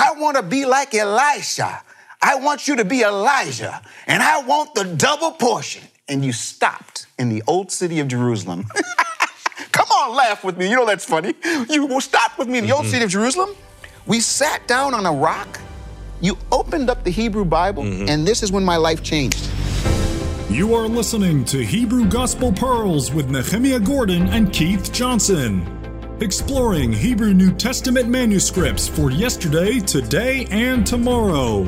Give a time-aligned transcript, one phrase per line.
[0.00, 1.82] I want to be like Elisha.
[2.22, 5.82] I want you to be Elijah, and I want the double portion.
[6.08, 8.64] And you stopped in the old city of Jerusalem.
[9.72, 10.70] Come on, laugh with me.
[10.70, 11.34] You know that's funny.
[11.68, 12.92] You stopped with me in the old mm-hmm.
[12.92, 13.50] city of Jerusalem.
[14.06, 15.60] We sat down on a rock.
[16.22, 18.08] You opened up the Hebrew Bible, mm-hmm.
[18.08, 19.48] and this is when my life changed.
[20.48, 25.79] You are listening to Hebrew Gospel Pearls with Nehemiah Gordon and Keith Johnson.
[26.22, 31.62] Exploring Hebrew New Testament manuscripts for yesterday, today, and tomorrow.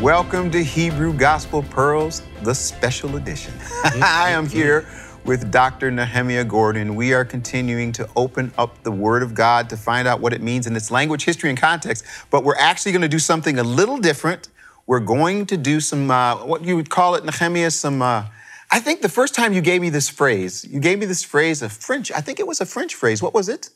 [0.00, 3.52] Welcome to Hebrew Gospel Pearls, the special edition.
[3.84, 4.88] I am here
[5.26, 5.90] with Dr.
[5.90, 6.94] Nehemiah Gordon.
[6.94, 10.40] We are continuing to open up the Word of God to find out what it
[10.40, 12.06] means in its language, history, and context.
[12.30, 14.48] But we're actually going to do something a little different.
[14.86, 18.00] We're going to do some, uh, what you would call it, Nehemiah, some.
[18.00, 18.24] Uh,
[18.72, 21.60] I think the first time you gave me this phrase, you gave me this phrase,
[21.62, 23.20] a French, I think it was a French phrase.
[23.22, 23.70] What was it?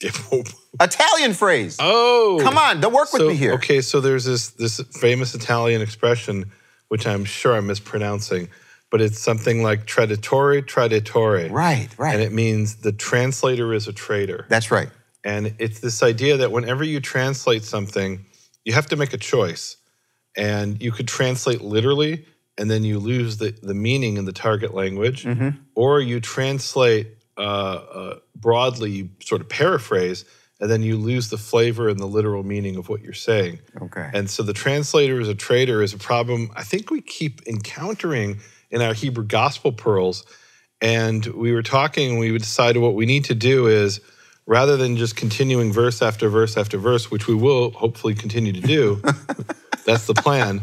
[0.80, 1.76] Italian phrase.
[1.80, 3.54] Oh, Come on, don't work with me here.
[3.54, 6.50] Okay, so there's this this famous Italian expression,
[6.88, 8.48] which I'm sure I'm mispronouncing,
[8.90, 11.50] but it's something like traditore, traditore.
[11.50, 12.14] Right, right.
[12.14, 14.44] And it means the translator is a traitor.
[14.50, 14.90] That's right.
[15.24, 18.24] And it's this idea that whenever you translate something,
[18.64, 19.76] you have to make a choice.
[20.36, 22.26] And you could translate literally,
[22.58, 25.50] and then you lose the, the meaning in the target language, Mm-hmm.
[25.74, 30.24] or you translate uh, uh, broadly, you sort of paraphrase,
[30.60, 33.58] and then you lose the flavor and the literal meaning of what you're saying.
[33.82, 34.08] Okay.
[34.14, 38.40] And so the translator as a traitor is a problem I think we keep encountering
[38.70, 40.24] in our Hebrew gospel pearls.
[40.80, 44.00] And we were talking and we decided what we need to do is
[44.46, 48.60] rather than just continuing verse after verse after verse, which we will hopefully continue to
[48.60, 49.02] do,
[49.84, 50.62] that's the plan.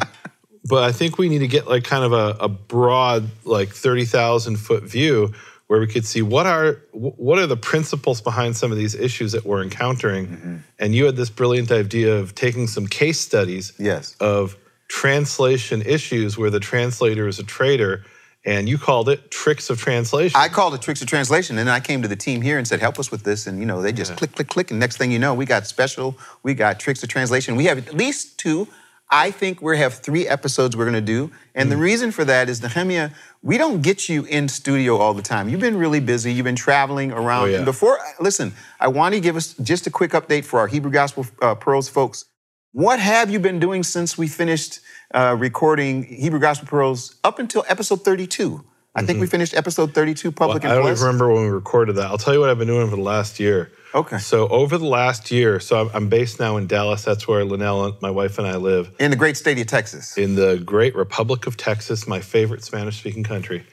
[0.65, 4.55] But I think we need to get like kind of a, a broad, like 30,000
[4.57, 5.33] foot view
[5.67, 9.31] where we could see what are what are the principles behind some of these issues
[9.31, 10.27] that we're encountering.
[10.27, 10.57] Mm-hmm.
[10.79, 14.15] And you had this brilliant idea of taking some case studies Yes.
[14.19, 14.55] of
[14.87, 18.03] translation issues where the translator is a traitor,
[18.45, 20.39] and you called it tricks of translation.
[20.39, 22.67] I called it tricks of translation, and then I came to the team here and
[22.67, 24.97] said, "Help us with this." And you know, they just click, click, click, and next
[24.97, 26.15] thing you know, we got special.
[26.43, 27.55] We got tricks of translation.
[27.55, 28.67] We have at least two.
[29.13, 32.49] I think we have three episodes we're going to do, and the reason for that
[32.49, 33.11] is Nehemiah.
[33.43, 35.49] We don't get you in studio all the time.
[35.49, 36.33] You've been really busy.
[36.33, 37.43] You've been traveling around.
[37.43, 37.57] Oh, yeah.
[37.57, 40.89] And before, listen, I want to give us just a quick update for our Hebrew
[40.89, 42.25] Gospel uh, Pearls folks.
[42.71, 44.79] What have you been doing since we finished
[45.13, 48.65] uh, recording Hebrew Gospel Pearls up until episode 32?
[48.95, 51.03] I think we finished episode 32, Public I and don't Blessed.
[51.03, 52.07] remember when we recorded that.
[52.07, 53.71] I'll tell you what I've been doing for the last year.
[53.95, 54.17] Okay.
[54.17, 57.03] So over the last year, so I'm, I'm based now in Dallas.
[57.03, 58.91] That's where Linnell, my wife, and I live.
[58.99, 60.17] In the great state of Texas.
[60.17, 63.63] in the great Republic of Texas, my favorite Spanish speaking country.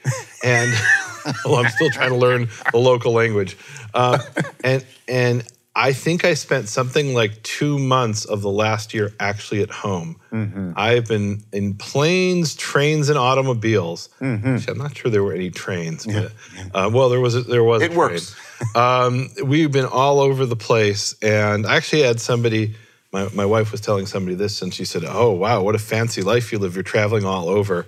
[0.43, 0.71] And
[1.45, 3.57] well, I'm still trying to learn the local language.
[3.93, 4.19] Uh,
[4.63, 5.43] and, and
[5.81, 10.21] I think I spent something like two months of the last year actually at home.
[10.31, 10.73] Mm-hmm.
[10.75, 14.09] I've been in planes, trains, and automobiles.
[14.19, 14.47] Mm-hmm.
[14.47, 16.33] Actually, I'm not sure there were any trains, but
[16.75, 17.81] uh, well, there was a, there was.
[17.81, 18.35] It works.
[18.75, 22.75] um, we've been all over the place, and I actually had somebody.
[23.11, 26.21] My, my wife was telling somebody this, and she said, "Oh wow, what a fancy
[26.21, 26.75] life you live!
[26.75, 27.87] You're traveling all over.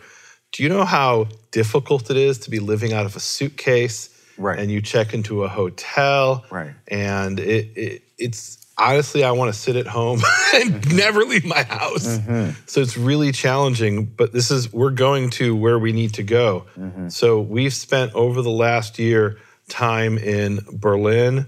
[0.52, 4.10] Do you know how difficult it is to be living out of a suitcase?
[4.44, 4.60] Right.
[4.60, 6.74] And you check into a hotel, Right.
[6.88, 10.22] And it, it it's honestly, I want to sit at home
[10.56, 12.08] and never leave my house.
[12.08, 12.52] Mm-hmm.
[12.66, 14.06] So it's really challenging.
[14.06, 16.66] But this is we're going to where we need to go.
[16.78, 17.10] Mm-hmm.
[17.10, 19.38] So we've spent over the last year
[19.70, 21.48] time in Berlin,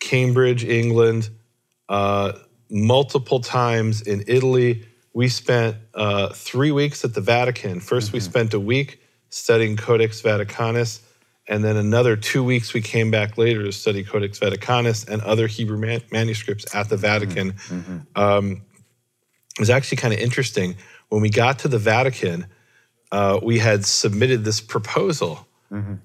[0.00, 1.30] Cambridge, England,
[1.88, 2.32] uh,
[2.68, 4.86] multiple times in Italy.
[5.12, 7.80] We spent uh, three weeks at the Vatican.
[7.80, 9.00] 1st we spent a week
[9.30, 11.00] studying Codex Vaticanus,
[11.48, 15.46] and then another two weeks we came back later to study Codex Vaticanus and other
[15.46, 17.54] Hebrew man- manuscripts at the Vatican.
[18.16, 18.62] Um,
[19.56, 20.76] it was actually kind of interesting.
[21.08, 22.46] When we got to the Vatican,
[23.12, 25.46] uh, we had submitted this proposal.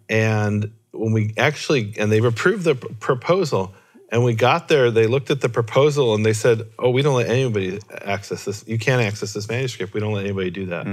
[0.09, 3.73] And when we actually, and they've approved the p- proposal,
[4.11, 7.15] and we got there, they looked at the proposal and they said, Oh, we don't
[7.15, 8.63] let anybody access this.
[8.67, 9.93] You can't access this manuscript.
[9.93, 10.85] We don't let anybody do that.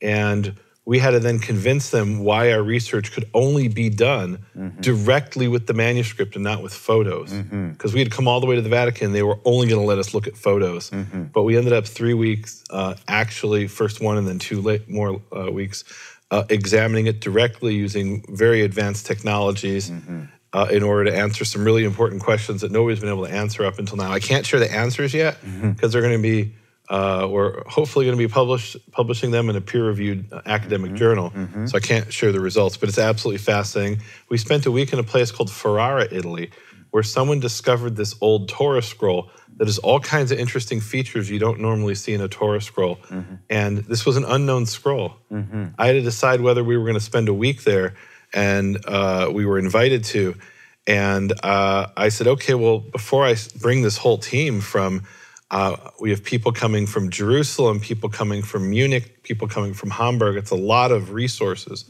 [0.00, 0.54] And
[0.88, 4.38] we had to then convince them why our research could only be done
[4.80, 7.30] directly with the manuscript and not with photos.
[7.74, 9.86] Because we had come all the way to the Vatican, they were only going to
[9.86, 10.90] let us look at photos.
[11.34, 15.20] But we ended up three weeks, uh, actually, first one and then two late, more
[15.30, 15.84] uh, weeks,
[16.30, 19.92] uh, examining it directly using very advanced technologies.
[20.54, 23.66] Uh, in order to answer some really important questions that nobody's been able to answer
[23.66, 24.10] up until now.
[24.10, 26.54] I can't share the answers yet because they're going to be
[26.90, 31.32] uh, we're hopefully going to be published, publishing them in a peer-reviewed uh, academic journal.
[31.66, 34.02] So I can't share the results, but it's absolutely fascinating.
[34.30, 36.50] We spent a week in a place called Ferrara, Italy,
[36.90, 41.38] where someone discovered this old Torah scroll that has all kinds of interesting features you
[41.38, 42.96] don't normally see in a Torah scroll.
[42.96, 43.34] Mm-hmm.
[43.50, 45.16] And this was an unknown scroll.
[45.78, 47.94] I had to decide whether we were going to spend a week there,
[48.32, 50.34] and uh, we were invited to.
[50.86, 55.02] And uh, I said, okay, well, before I bring this whole team from,
[55.50, 60.36] uh, we have people coming from Jerusalem, people coming from Munich, people coming from Hamburg.
[60.36, 61.84] It's a lot of resources.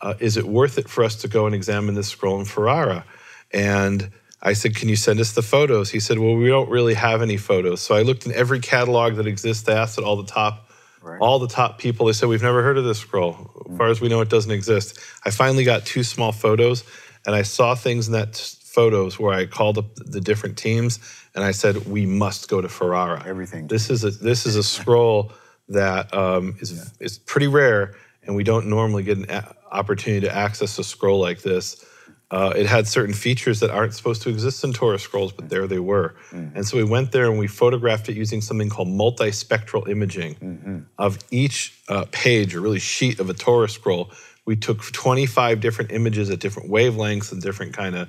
[0.00, 3.04] Uh, is it worth it for us to go and examine this scroll in Ferrara?
[3.50, 4.10] And
[4.42, 5.90] I said, Can you send us the photos?
[5.90, 7.80] He said, Well, we don't really have any photos.
[7.80, 9.66] So I looked in every catalog that exists.
[9.68, 10.68] I asked at all the top,
[11.00, 11.18] Right.
[11.20, 12.06] all the top people.
[12.06, 13.50] They said, We've never heard of this scroll.
[13.70, 14.98] As far as we know, it doesn't exist.
[15.24, 16.84] I finally got two small photos,
[17.26, 18.34] and I saw things in that
[18.76, 20.98] photos where I called up the different teams
[21.34, 23.22] and I said, We must go to Ferrara.
[23.26, 23.66] Everything.
[23.68, 25.32] This is a this is a scroll
[25.68, 30.34] that um, is is pretty rare, and we don't normally get an a- opportunity to
[30.34, 31.84] access a scroll like this.
[32.30, 35.66] Uh, it had certain features that aren't supposed to exist in Torah scrolls, but there
[35.66, 36.14] they were.
[36.56, 41.18] And so we went there and we photographed it using something called multispectral imaging of
[41.30, 44.10] each uh, page, or really sheet of a Torah scroll.
[44.44, 48.08] We took 25 different images at different wavelengths and different kind of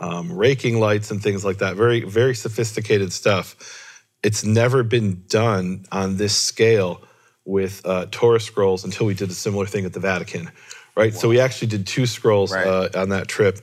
[0.00, 1.74] um, raking lights and things like that.
[1.76, 3.56] Very, very sophisticated stuff
[4.22, 7.02] it's never been done on this scale
[7.44, 10.48] with uh, Torah scrolls until we did a similar thing at the Vatican,
[10.96, 11.12] right?
[11.12, 12.64] So we actually did two scrolls Right.
[12.64, 13.58] uh, on that trip.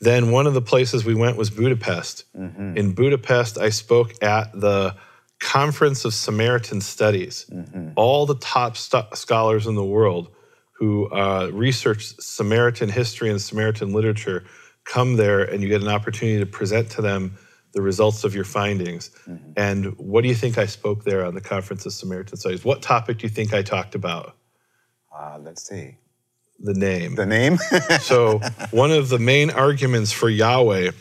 [0.00, 2.24] Then one of the places we went was Budapest.
[2.38, 2.76] Mm-hmm.
[2.76, 4.94] In Budapest, I spoke at the
[5.40, 7.46] Conference of Samaritan Studies.
[7.52, 7.88] Mm-hmm.
[7.96, 10.28] All the top st- scholars in the world
[10.74, 14.44] who uh, research Samaritan history and Samaritan literature
[14.84, 17.36] come there, and you get an opportunity to present to them
[17.72, 19.10] the results of your findings.
[19.28, 19.52] Mm-hmm.
[19.56, 22.64] And what do you think I spoke there on the Conference of Samaritan Studies?
[22.64, 24.36] What topic do you think I talked about?
[25.14, 25.96] Uh, let's see.
[26.60, 27.16] The name.
[27.16, 27.58] The name?
[28.00, 28.40] So,
[28.70, 30.92] one of the main arguments for Yahweh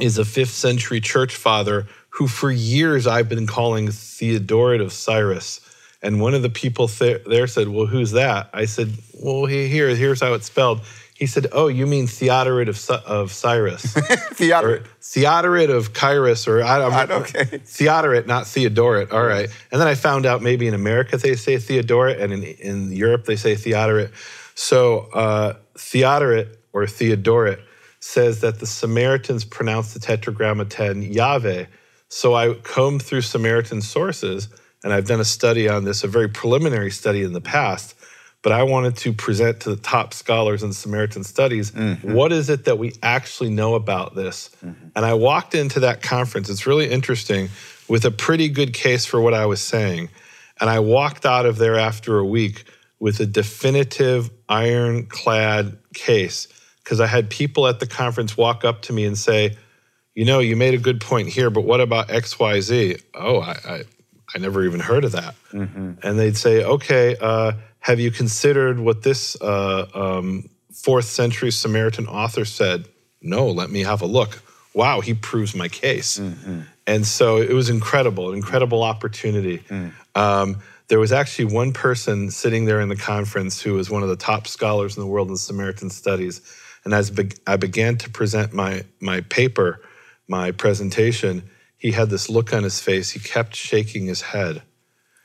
[0.00, 5.60] is a fifth century church father who, for years, I've been calling Theodoret of Cyrus.
[6.02, 8.50] And one of the people th- there said, Well, who's that?
[8.54, 10.80] I said, Well, here, here's how it's spelled.
[11.14, 13.82] He said, Oh, you mean Theodoret of, of Cyrus?
[14.32, 14.82] Theodoret.
[14.82, 17.44] or Theodoret of Cyrus, or I don't Ah, okay.
[17.58, 19.12] Theodoret, not Theodoret.
[19.12, 19.50] All right.
[19.70, 23.26] And then I found out maybe in America they say Theodoret, and in, in Europe
[23.26, 24.12] they say Theodoret.
[24.54, 27.60] So uh, Theodoret or Theodoret
[28.00, 31.66] says that the Samaritans pronounced the Tetragrammaton Yahweh.
[32.08, 34.48] So I combed through Samaritan sources,
[34.82, 37.94] and I've done a study on this, a very preliminary study in the past.
[38.42, 42.14] But I wanted to present to the top scholars in Samaritan studies mm-hmm.
[42.14, 44.50] what is it that we actually know about this.
[44.64, 44.88] Mm-hmm.
[44.96, 47.50] And I walked into that conference, it's really interesting,
[47.86, 50.08] with a pretty good case for what I was saying.
[50.58, 52.64] And I walked out of there after a week
[52.98, 56.48] with a definitive ironclad case
[56.82, 59.56] because I had people at the conference walk up to me and say,
[60.14, 63.02] you know, you made a good point here, but what about XYZ?
[63.14, 63.82] Oh, I, I,
[64.34, 65.34] I never even heard of that.
[65.52, 72.06] And they'd say, okay, uh, have you considered what this uh, um, fourth century Samaritan
[72.06, 72.86] author said?
[73.22, 74.42] No, let me have a look.
[74.74, 76.18] Wow, he proves my case.
[76.86, 79.62] And so it was incredible, an incredible opportunity.
[80.14, 84.08] Um, there was actually one person sitting there in the conference who was one of
[84.08, 86.40] the top scholars in the world in Samaritan studies.
[86.84, 89.80] And as be- I began to present my, my paper,
[90.28, 91.42] my presentation,
[91.80, 93.10] he had this look on his face.
[93.10, 94.62] He kept shaking his head.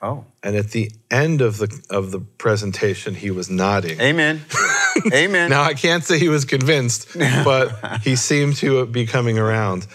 [0.02, 0.26] Oh.
[0.42, 4.00] And at the end of the, of the presentation, he was nodding.
[4.00, 4.42] Amen.
[5.14, 5.50] Amen.
[5.50, 9.86] Now, I can't say he was convinced, but he seemed to be coming around.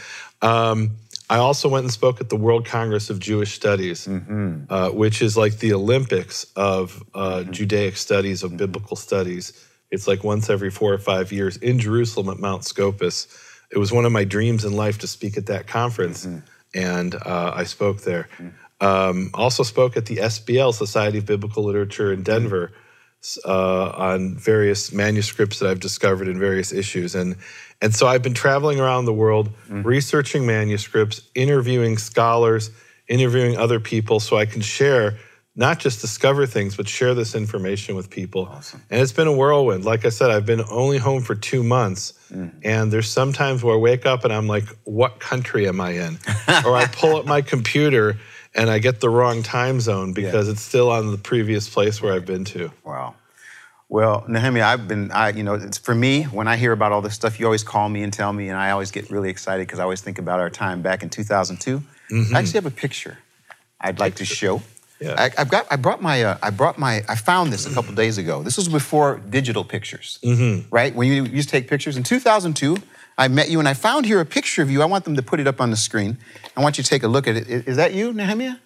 [0.42, 0.96] Um,
[1.30, 4.06] I also went and spoke at the World Congress of Jewish Studies,
[4.68, 9.52] uh, which is like the Olympics of uh, Judaic studies, of biblical studies.
[9.90, 13.28] It's like once every four or five years in Jerusalem at Mount Scopus.
[13.70, 16.26] It was one of my dreams in life to speak at that conference,
[16.74, 18.28] and uh, I spoke there.
[18.80, 22.72] Um, also spoke at the SBL, Society of Biblical Literature in Denver
[23.44, 27.14] uh, on various manuscripts that I've discovered in various issues.
[27.14, 27.36] And,
[27.82, 29.50] and so I've been traveling around the world,
[29.84, 32.70] researching manuscripts, interviewing scholars,
[33.08, 35.18] interviewing other people so I can share,
[35.56, 38.46] not just discover things, but share this information with people.
[38.88, 39.84] And it's been a whirlwind.
[39.84, 42.14] Like I said, I've been only home for two months.
[42.30, 42.52] Mm.
[42.64, 46.18] And there's sometimes where I wake up and I'm like, what country am I in?
[46.64, 48.18] or I pull up my computer
[48.54, 52.12] and I get the wrong time zone because it's still on the previous place where
[52.12, 52.72] I've been to.
[52.84, 53.14] Wow.
[53.88, 57.02] Well, Nehemiah, I've been, I, you know, it's for me, when I hear about all
[57.02, 59.66] this stuff, you always call me and tell me, and I always get really excited
[59.66, 61.76] because I always think about our time back in 2002.
[61.76, 62.36] I mm-hmm.
[62.36, 63.18] actually have a picture
[63.80, 64.62] I'd like to show.
[65.00, 65.14] Yeah.
[65.18, 67.94] I, I've got, I brought my, uh, I brought my, I found this a couple
[67.94, 68.42] days ago.
[68.42, 70.18] This was before digital pictures,
[70.70, 70.94] right?
[70.94, 71.96] When you used to take pictures.
[71.96, 72.76] In 2002,
[73.16, 74.82] I met you, and I found here a picture of you.
[74.82, 76.18] I want them to put it up on the screen.
[76.56, 77.48] I want you to take a look at it.
[77.48, 78.56] Is Is that you, Nehemiah?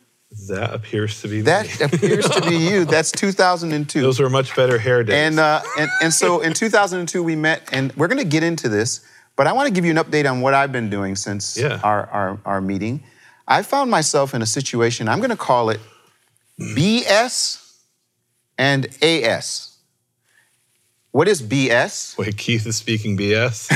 [0.48, 1.84] That appears to be That me.
[1.86, 2.84] appears to be you.
[2.84, 4.00] That's 2002.
[4.00, 5.14] Those were much better hair days.
[5.14, 8.68] And, uh, and, and so in 2002, we met, and we're going to get into
[8.68, 11.56] this, but I want to give you an update on what I've been doing since
[11.56, 11.78] Yeah.
[11.84, 13.04] our, our, our meeting.
[13.46, 15.80] I found myself in a situation, I'm going to call it
[16.60, 17.78] BS
[18.56, 19.76] and AS.
[21.10, 22.18] What is BS?
[22.18, 23.70] Wait, Keith is speaking BS?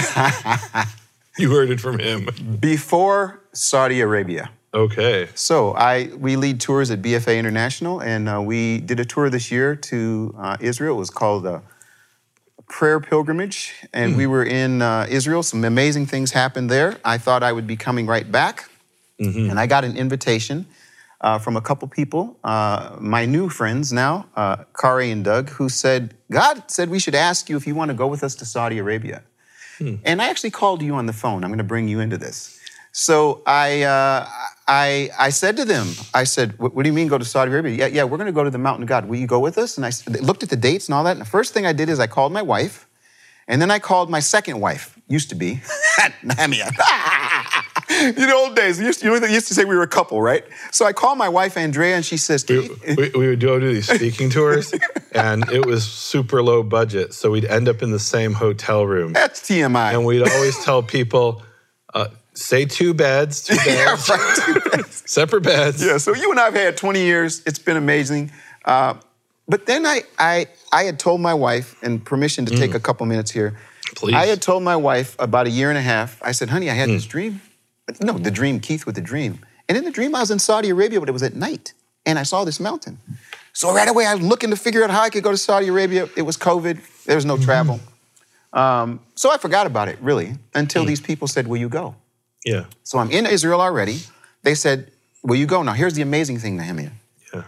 [1.38, 2.28] you heard it from him.
[2.60, 4.50] Before Saudi Arabia.
[4.74, 5.28] Okay.
[5.34, 9.50] So I we lead tours at BFA International, and uh, we did a tour this
[9.50, 10.96] year to uh, Israel.
[10.96, 11.60] It was called uh,
[12.68, 15.42] Prayer Pilgrimage, and we were in uh, Israel.
[15.42, 16.98] Some amazing things happened there.
[17.02, 18.68] I thought I would be coming right back,
[19.50, 20.66] and I got an invitation
[21.20, 25.68] uh, from a couple people, uh, my new friends now, uh, Kari and Doug, who
[25.68, 28.44] said God said we should ask you if you want to go with us to
[28.44, 29.22] Saudi Arabia.
[30.04, 31.44] And I actually called you on the phone.
[31.44, 32.58] I'm going to bring you into this.
[32.92, 34.26] So I, uh,
[34.66, 37.52] I, I said to them, I said, what, what do you mean go to Saudi
[37.52, 37.76] Arabia?
[37.76, 39.06] Yeah, yeah, we're going to go to the mountain of God.
[39.06, 39.76] Will you go with us?
[39.76, 41.12] And I looked at the dates and all that.
[41.12, 42.88] And the first thing I did is I called my wife.
[43.46, 45.60] And then I called my second wife, used to be,
[46.22, 46.70] Nehemiah.
[48.00, 50.22] In know, old days, used, you know, they used to say we were a couple,
[50.22, 50.44] right?
[50.70, 53.66] So I called my wife, Andrea, and she says, We, we, we would go to
[53.66, 54.72] these speaking tours,
[55.12, 57.14] and it was super low budget.
[57.14, 59.12] So we'd end up in the same hotel room.
[59.12, 59.94] that's TMI.
[59.94, 61.42] And we'd always tell people,
[61.94, 65.84] uh, say two beds, two yeah, beds, separate beds.
[65.84, 67.42] Yeah, so you and I have had 20 years.
[67.46, 68.30] It's been amazing.
[68.64, 68.94] Uh,
[69.48, 73.06] but then I, I, I had told my wife, and permission to take a couple
[73.06, 73.58] minutes here.
[73.96, 74.14] Please.
[74.14, 76.22] I had told my wife about a year and a half.
[76.22, 77.40] I said, honey, I had this dream.
[78.00, 79.40] No, the dream, Keith with the dream.
[79.68, 81.72] And in the dream, I was in Saudi Arabia, but it was at night.
[82.06, 82.98] And I saw this mountain.
[83.52, 85.68] So right away, I was looking to figure out how I could go to Saudi
[85.68, 86.08] Arabia.
[86.16, 87.44] It was COVID, there was no mm-hmm.
[87.44, 87.80] travel.
[88.52, 90.86] Um, so I forgot about it, really, until mm.
[90.86, 91.94] these people said, Will you go?
[92.44, 92.64] Yeah.
[92.82, 94.00] So I'm in Israel already.
[94.42, 94.90] They said,
[95.22, 95.62] Will you go?
[95.62, 96.90] Now, here's the amazing thing, Nehemiah.
[97.34, 97.42] Yeah.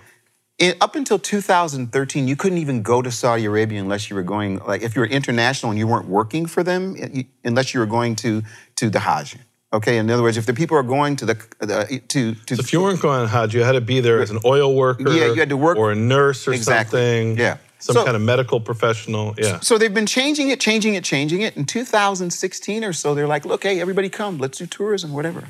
[0.59, 4.59] In, up until 2013, you couldn't even go to Saudi Arabia unless you were going,
[4.59, 7.81] like, if you were international and you weren't working for them, eh, you- unless you
[7.81, 8.43] were going to,
[8.77, 9.37] to the Hajj.
[9.73, 12.61] Okay, in other words, if the people are going to the, the to, to So
[12.61, 15.09] if you weren't going on Hajj, you had to be there as an oil worker.
[15.11, 16.99] Yeah, you had to work- Or a nurse or Exactly.
[17.01, 17.39] something.
[17.39, 17.59] Yeah.
[17.79, 19.35] Some So- kind of medical professional.
[19.39, 19.61] Yeah.
[19.61, 21.57] So they've been changing it, changing it, changing it.
[21.57, 25.49] In 2016 or so, they're like, look, hey, everybody come, let's do tourism, whatever.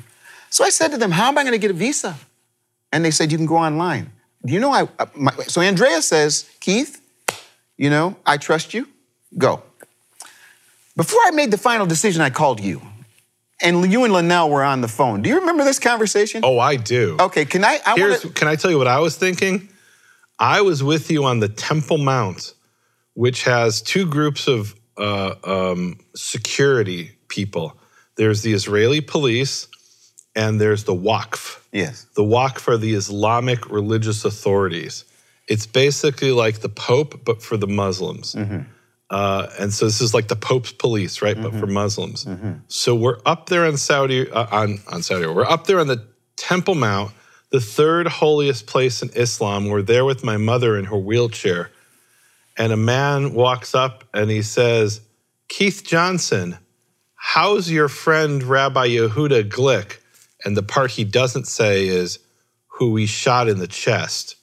[0.51, 2.15] So I said to them, how am I going to get a visa?
[2.93, 4.11] And they said, you can go online.
[4.45, 7.01] Do you know I, uh, my, so Andrea says, Keith,
[7.75, 8.87] you know, I trust you,
[9.37, 9.63] go.
[10.95, 12.81] Before I made the final decision, I called you.
[13.63, 15.21] And you and Linnell were on the phone.
[15.21, 16.41] Do you remember this conversation?
[16.43, 17.17] Oh, I do.
[17.19, 19.69] Okay, can I, I Here's, want can I tell you what I was thinking?
[20.39, 22.53] I was with you on the Temple Mount,
[23.13, 27.77] which has two groups of uh, um, security people.
[28.15, 29.67] There's the Israeli police,
[30.35, 31.59] and there's the Waqf.
[31.71, 32.07] Yes.
[32.15, 35.05] The Waqf are the Islamic religious authorities.
[35.47, 38.35] It's basically like the Pope, but for the Muslims.
[39.11, 41.35] Uh, and so this is like the Pope's police, right?
[41.35, 42.25] But for Muslims.
[42.69, 45.27] So we're up there on Saudi uh, on on Saudi.
[45.27, 47.11] We're up there on the Temple Mount,
[47.51, 49.67] the third holiest place in Islam.
[49.67, 51.71] We're there with my mother in her wheelchair,
[52.57, 55.01] and a man walks up and he says,
[55.49, 56.57] "Keith Johnson,
[57.15, 59.97] how's your friend Rabbi Yehuda Glick?"
[60.45, 62.17] And the part he doesn't say is
[62.67, 64.37] who he shot in the chest.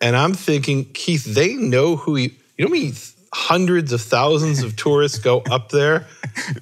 [0.00, 2.38] And I'm thinking, Keith, they know who he.
[2.56, 2.92] You know many
[3.32, 6.06] hundreds of thousands of tourists go up there?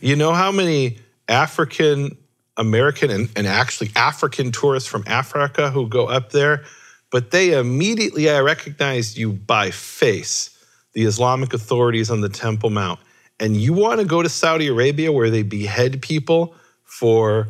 [0.00, 2.16] You know how many African
[2.56, 6.64] American and, and actually African tourists from Africa who go up there?
[7.10, 10.50] But they immediately, I recognized you by face,
[10.94, 13.00] the Islamic authorities on the Temple Mount.
[13.38, 17.48] And you want to go to Saudi Arabia where they behead people for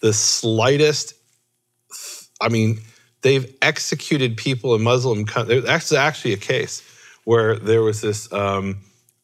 [0.00, 1.14] the slightest
[2.40, 2.80] I mean,
[3.22, 5.64] they've executed people in Muslim countries.
[5.64, 6.82] That's actually a case
[7.24, 8.78] where there was this um,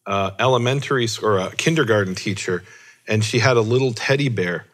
[0.06, 2.62] uh, elementary or a kindergarten teacher,
[3.08, 4.66] and she had a little teddy bear,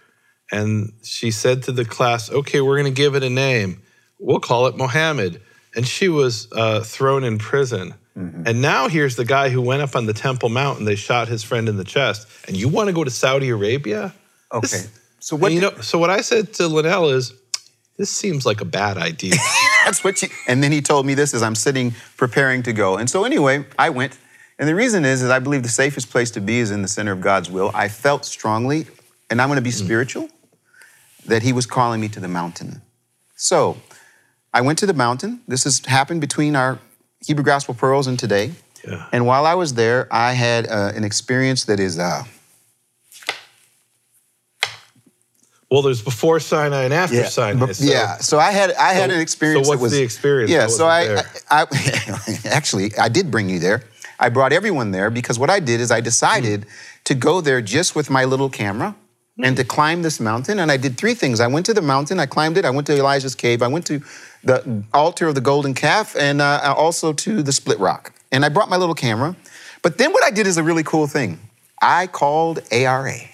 [0.50, 3.82] and she said to the class, "Okay, we're going to give it a name.
[4.18, 5.40] We'll call it Mohammed."
[5.74, 7.94] And she was uh, thrown in prison.
[8.14, 11.28] And now here's the guy who went up on the Temple Mount and they shot
[11.28, 12.28] his friend in the chest.
[12.46, 14.12] And you want to go to Saudi Arabia?
[14.52, 14.60] Okay.
[14.68, 17.32] This- So what did- know, so what I said to Linnell is,
[17.96, 19.32] this seems like a bad idea.
[19.84, 20.28] That's what you.
[20.46, 22.96] And then he told me this as I'm sitting preparing to go.
[22.96, 24.18] And so anyway, I went.
[24.58, 26.88] And the reason is, is I believe the safest place to be is in the
[26.88, 27.70] center of God's will.
[27.74, 28.86] I felt strongly,
[29.28, 30.28] and I'm going to be spiritual,
[31.26, 32.82] that He was calling me to the mountain.
[33.36, 33.78] So
[34.54, 35.40] I went to the mountain.
[35.48, 36.78] This has happened between our
[37.26, 38.52] Hebrew Gospel Pearls and today.
[38.86, 39.08] Yeah.
[39.12, 42.24] And while I was there, I had uh, an experience that is uh,
[45.72, 47.58] Well, there's before Sinai and after Sinai.
[47.66, 48.18] But- yeah.
[48.18, 49.66] So I had I had So- an experience.
[49.66, 50.50] so what's was, the experience?
[50.50, 50.66] Yeah.
[50.66, 51.22] So I.
[51.50, 53.82] I, I actually I did bring you there.
[54.20, 56.66] I brought everyone there because what I did is I decided
[57.04, 58.94] to go there just with my little camera
[59.42, 60.58] and to climb this mountain.
[60.58, 61.40] And I did three things.
[61.40, 62.66] I went to the mountain, I climbed it.
[62.66, 63.62] I went to Elijah's cave.
[63.62, 64.02] I went to
[64.44, 68.12] the altar of the golden calf, and uh, also to the split rock.
[68.30, 69.34] And I brought my little camera.
[69.80, 71.40] But then what I did is a really cool thing.
[71.80, 73.31] I called ARA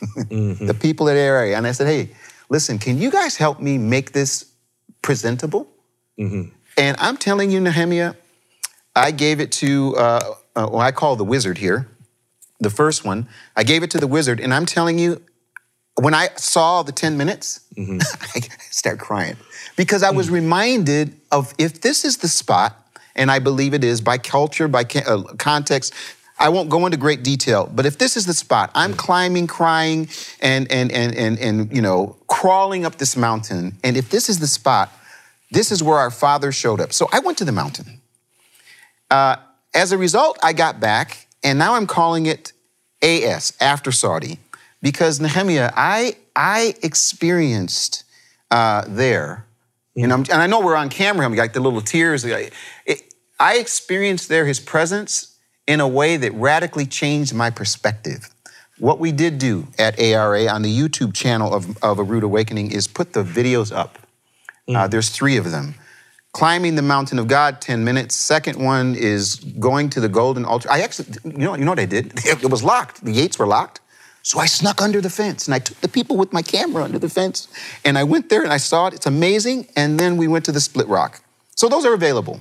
[0.30, 2.10] the people at ARA, and I said, "Hey,
[2.48, 4.46] listen, can you guys help me make this
[5.02, 5.68] presentable?"
[6.76, 8.14] And I'm telling you, Nehemiah,
[8.94, 11.86] I gave it to uh, uh, well, I call the wizard here,
[12.60, 13.28] the first one.
[13.54, 15.22] I gave it to the wizard, and I'm telling you,
[16.00, 19.36] when I saw the 10 minutes, I started crying
[19.76, 22.74] because I was reminded of if this is the spot,
[23.14, 25.92] and I believe it is by culture, by uh, context.
[26.38, 30.08] I won't go into great detail, but if this is the spot, I'm climbing, crying,
[30.40, 33.76] and and and and and you know, crawling up this mountain.
[33.82, 34.92] And if this is the spot,
[35.50, 36.92] this is where our father showed up.
[36.92, 38.00] So I went to the mountain.
[39.10, 39.36] Uh,
[39.74, 42.52] as a result, I got back, and now I'm calling it
[43.02, 44.38] AS after Saudi,
[44.82, 48.04] because Nehemiah, I I experienced
[48.50, 49.46] uh, there,
[49.94, 51.24] you know, and I know we're on camera.
[51.24, 52.26] I'm like the little tears.
[52.26, 52.52] It,
[53.40, 55.35] I experienced there His presence
[55.66, 58.28] in a way that radically changed my perspective.
[58.78, 62.72] What we did do at ARA on the YouTube channel of, of A Rood Awakening
[62.72, 63.98] is put the videos up.
[64.68, 65.74] Uh, there's three of them.
[66.32, 68.14] Climbing the mountain of God, 10 minutes.
[68.14, 70.70] Second one is going to the golden altar.
[70.70, 72.12] I actually, you know, you know what I did?
[72.26, 73.02] It was locked.
[73.02, 73.80] The gates were locked.
[74.22, 76.98] So I snuck under the fence and I took the people with my camera under
[76.98, 77.48] the fence
[77.84, 78.94] and I went there and I saw it.
[78.94, 79.68] It's amazing.
[79.76, 81.22] And then we went to the split rock.
[81.54, 82.40] So those are available.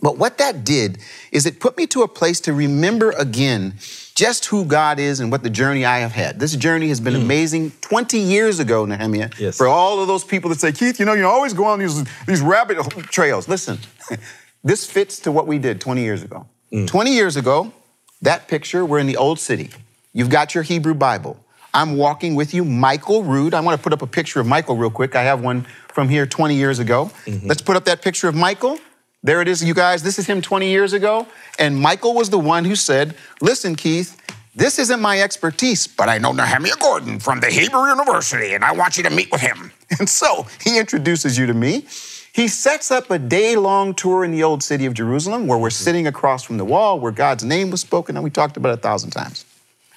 [0.00, 0.98] But what that did
[1.32, 3.74] is it put me to a place to remember again
[4.14, 6.40] just who God is and what the journey I have had.
[6.40, 7.22] This journey has been hmm.
[7.22, 9.30] amazing 20 years ago, Nehemiah.
[9.38, 9.56] Yes.
[9.56, 12.04] For all of those people that say, Keith, you know, you always go on these,
[12.26, 12.78] these rabbit
[13.10, 13.48] trails.
[13.48, 13.78] Listen,
[14.64, 16.46] this fits to what we did 20 years ago.
[16.70, 16.86] Hmm.
[16.86, 17.72] 20 years ago,
[18.22, 19.70] that picture, we're in the old city.
[20.12, 21.38] You've got your Hebrew Bible.
[21.72, 23.54] I'm walking with you, Michael Rood.
[23.54, 25.14] I want to put up a picture of Michael real quick.
[25.14, 27.12] I have one from here 20 years ago.
[27.26, 27.46] Mm-hmm.
[27.46, 28.78] Let's put up that picture of Michael.
[29.22, 30.02] There it is, you guys.
[30.02, 31.26] This is him 20 years ago.
[31.58, 34.16] And Michael was the one who said, Listen, Keith,
[34.54, 38.72] this isn't my expertise, but I know Nehemiah Gordon from the Hebrew University, and I
[38.72, 39.72] want you to meet with him.
[39.98, 41.86] And so he introduces you to me.
[42.34, 45.70] He sets up a day long tour in the old city of Jerusalem where we're
[45.70, 48.80] sitting across from the wall where God's name was spoken, and we talked about it
[48.80, 49.46] a thousand times.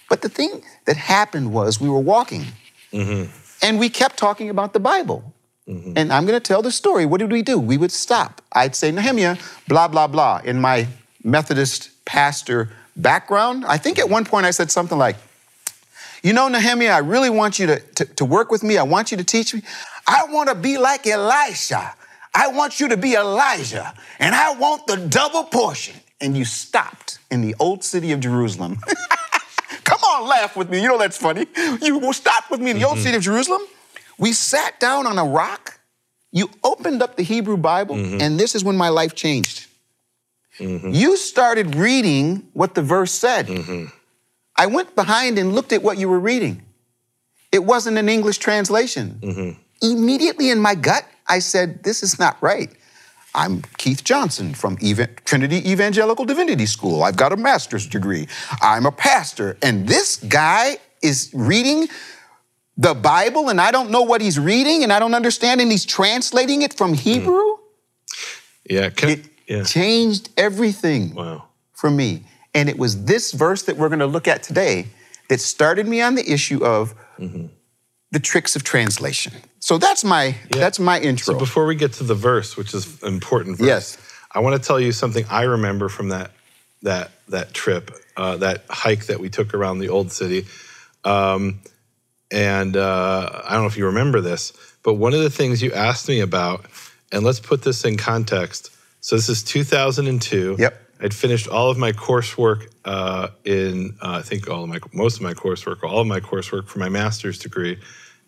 [0.09, 2.45] But the thing that happened was we were walking
[2.93, 3.31] mm-hmm.
[3.61, 5.33] and we kept talking about the Bible.
[5.67, 5.93] Mm-hmm.
[5.95, 7.05] And I'm going to tell the story.
[7.05, 7.59] What did we do?
[7.59, 8.41] We would stop.
[8.51, 10.41] I'd say, Nehemiah, blah, blah, blah.
[10.43, 10.87] In my
[11.23, 15.15] Methodist pastor background, I think at one point I said something like,
[16.23, 18.77] You know, Nehemiah, I really want you to, to, to work with me.
[18.77, 19.61] I want you to teach me.
[20.07, 21.93] I want to be like Elisha.
[22.33, 23.93] I want you to be Elijah.
[24.19, 25.95] And I want the double portion.
[26.19, 28.77] And you stopped in the old city of Jerusalem.
[29.83, 30.81] Come on, laugh with me.
[30.81, 31.47] You know that's funny.
[31.81, 33.03] You will stop with me in the old mm-hmm.
[33.03, 33.61] city of Jerusalem.
[34.21, 35.79] We sat down on a rock.
[36.31, 38.21] You opened up the Hebrew Bible, mm-hmm.
[38.21, 39.65] and this is when my life changed.
[40.59, 40.91] Mm-hmm.
[40.91, 43.47] You started reading what the verse said.
[43.47, 43.85] Mm-hmm.
[44.55, 46.61] I went behind and looked at what you were reading.
[47.51, 49.57] It wasn't an English translation.
[49.81, 52.69] Immediately in my gut, I said, This is not right.
[53.33, 54.77] I'm Keith Johnson from
[55.25, 57.03] Trinity Evangelical Divinity School.
[57.03, 58.27] I've got a master's degree.
[58.61, 59.57] I'm a pastor.
[59.63, 61.87] And this guy is reading
[62.77, 65.85] the Bible and I don't know what he's reading and I don't understand and he's
[65.85, 67.57] translating it from Hebrew.
[68.69, 68.89] Yeah.
[68.89, 69.63] Can, It yeah.
[69.63, 71.45] changed everything Wow.
[71.73, 72.23] for me.
[72.53, 74.87] And it was this verse that we're going to look at today
[75.29, 76.93] that started me on the issue of
[78.11, 79.33] the tricks of translation.
[79.59, 81.33] So that's my that's my intro.
[81.35, 83.97] So before we get to the verse, which is an important verse, Yes.
[84.33, 86.31] I want to tell you something I remember from that
[86.81, 90.45] that that trip, uh, that hike that we took around the old city.
[91.05, 91.59] Um,
[92.31, 95.71] and uh, I don't know if you remember this, but one of the things you
[95.73, 96.65] asked me about,
[97.11, 98.71] and let's put this in context.
[99.01, 100.55] So this is 2002.
[100.59, 100.77] Yep.
[101.03, 105.17] I'd finished all of my coursework uh, in, uh, I think all of my, most
[105.17, 107.79] of my coursework, all of my coursework for my master's degree,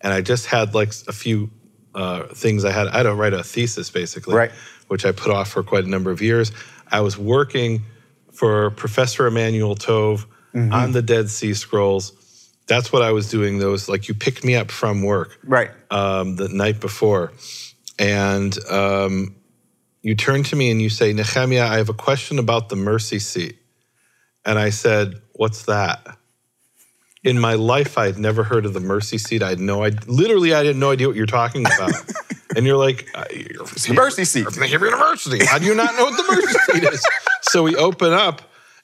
[0.01, 1.49] and I just had like a few
[1.95, 2.87] uh, things I had.
[2.87, 4.51] I had to write a thesis basically, Right.
[4.87, 6.51] which I put off for quite a number of years.
[6.91, 7.83] I was working
[8.31, 12.11] for Professor Emanuel Tov on the Dead Sea Scrolls.
[12.67, 13.59] That's what I was doing.
[13.59, 15.71] Those like you picked me up from work right.
[15.91, 17.33] um, the night before,
[17.99, 19.35] and um,
[20.03, 23.19] you turn to me and you say, Nehemiah, I have a question about the mercy
[23.19, 23.57] seat.
[24.45, 26.17] And I said, What's that?
[27.23, 29.41] In my life, I had never heard of the mercy seat.
[29.41, 30.01] I had no idea.
[30.07, 31.93] Literally, I had no idea what you're talking about.
[32.55, 34.43] and you're like, uh, you're It's the mercy seat.
[34.43, 35.45] from the Hebrew University.
[35.45, 37.05] How do you not know what the mercy seat is?
[37.43, 38.41] So we open up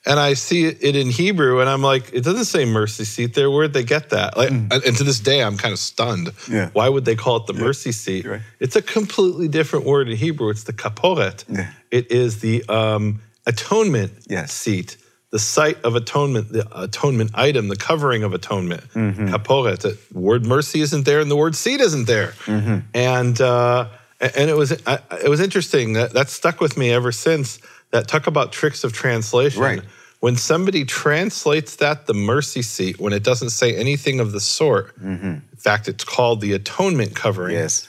[0.09, 3.51] and I see it in Hebrew and I'm like, it doesn't say mercy seat there.
[3.51, 4.35] Where'd they get that?
[4.35, 6.27] Like, and to this day, I'm kind of stunned.
[6.27, 6.53] Mm.
[6.53, 6.69] Yeah.
[6.73, 8.25] Why would they call it the mercy seat?
[8.25, 8.41] Right.
[8.59, 10.49] It's a completely different word in Hebrew.
[10.49, 11.45] It's the kaporet.
[11.47, 11.71] Yeah.
[11.91, 14.51] It is the um, atonement Yes.
[14.51, 14.97] seat,
[15.31, 18.81] the site of atonement, the atonement item, the covering of atonement.
[18.93, 19.27] Mm-hmm.
[19.27, 19.81] Kaporet.
[19.81, 22.33] The word mercy isn't there, and the word seat isn't there.
[22.45, 22.79] Mm-hmm.
[22.95, 27.59] And uh, and it was it was interesting that that stuck with me ever since.
[27.91, 29.61] That talk about tricks of translation.
[29.61, 29.81] Right.
[30.21, 34.97] When somebody translates that the mercy seat, when it doesn't say anything of the sort,
[34.97, 37.55] in fact, it's called the atonement covering.
[37.55, 37.63] Mm-hmm.
[37.63, 37.87] Yes,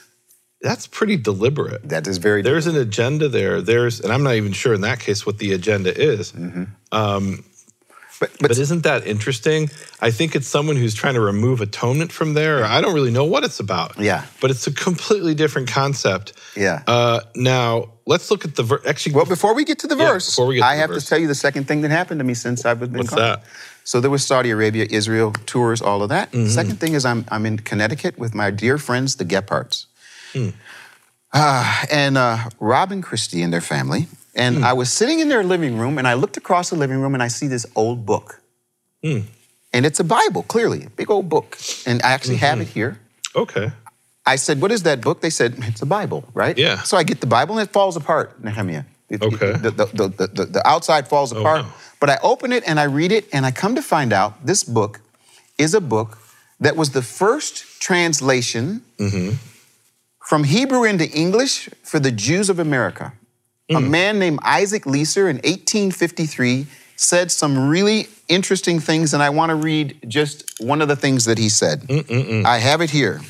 [0.61, 1.89] That's pretty deliberate.
[1.89, 2.41] that is very.
[2.41, 3.61] There's an agenda there.
[3.61, 6.33] There's, and I'm not even sure in that case what the agenda is.
[8.21, 9.69] But, but, But isn't that interesting?
[9.99, 12.63] I think it's someone who's trying to remove atonement from there.
[12.63, 13.99] I don't really know what it's about.
[13.99, 14.25] Yeah.
[14.39, 16.33] But it's a completely different concept.
[16.55, 16.83] yeah.
[16.87, 18.85] Uh, now let's look at the verse.
[18.85, 19.15] actually.
[19.15, 21.03] well, before we get to the Yeah, verse, before we get to I have verse.
[21.03, 23.43] to tell you the second thing that happened to me since I've been What's that?
[23.83, 26.31] So there was Saudi Arabia, Israel tours, all of that.
[26.31, 26.47] Mm-hmm.
[26.47, 29.87] Second thing is I'm I'm in Connecticut with my dear friends, the Gephardts.
[30.33, 30.49] Hmm.
[31.33, 34.07] Ah, and uh, Rob and Christy and their family.
[34.35, 34.63] And Hmm.
[34.63, 37.23] I was sitting in their living room, and I looked across the living room, and
[37.23, 38.41] I see this old book.
[39.03, 39.19] Hmm.
[39.73, 41.57] And it's a Bible, clearly, a big old book.
[41.85, 42.61] And I actually have Mm-hmm.
[42.61, 42.99] it here.
[43.35, 43.71] Okay.
[44.25, 45.21] I said, What is that book?
[45.21, 46.57] They said, It's a Bible, right?
[46.57, 46.83] Yeah.
[46.83, 48.83] So I get the Bible and it falls apart, Nehemiah.
[49.09, 49.53] It- Okay.
[49.53, 51.61] The, the, the, the, the, outside falls apart.
[51.61, 51.73] Oh, wow.
[51.99, 54.63] But I open it and I read it and I come to find out this
[54.63, 54.99] book
[55.57, 56.17] is a book
[56.59, 58.81] that was the first translation
[60.19, 63.13] from Hebrew into English for the Jews of America.
[63.75, 69.49] A man named Isaac Leeser in 1853 said some really interesting things, and I want
[69.49, 71.85] to read just one of the things that he said.
[72.45, 73.21] I have it here.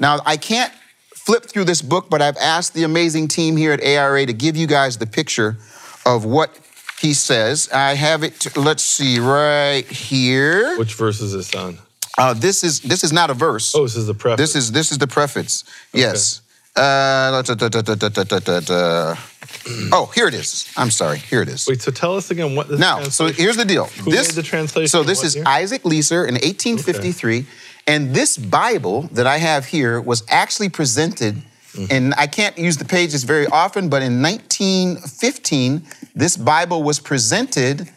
[0.00, 0.72] Now, I can't
[1.14, 4.56] flip through this book, but I've asked the amazing team here at ARA to give
[4.56, 5.56] you guys the picture
[6.04, 6.58] of what
[7.00, 7.68] he says.
[7.72, 10.76] I have it, let's see, right here.
[10.78, 11.78] Which verse is this on?
[12.18, 13.74] Uh, this is this is not a verse.
[13.74, 14.38] Oh, this is the preface.
[14.38, 15.64] This is this is the preface.
[15.94, 16.42] Yes.
[16.76, 19.16] Uh, da, da, da,
[19.92, 20.72] Oh, here it is.
[20.76, 21.18] I'm sorry.
[21.18, 21.66] Here it is.
[21.68, 21.82] Wait.
[21.82, 22.80] So tell us again what this.
[22.80, 23.86] Now, so here's the deal.
[23.86, 24.88] Who made the translation?
[24.88, 25.44] So this is year?
[25.46, 27.46] Isaac Leeser in 1853,
[27.86, 31.36] and this Bible that I have here was actually presented.
[31.72, 31.86] Mm-hmm.
[31.90, 35.82] And I can't use the pages very often, but in 1915,
[36.14, 37.88] this Bible was presented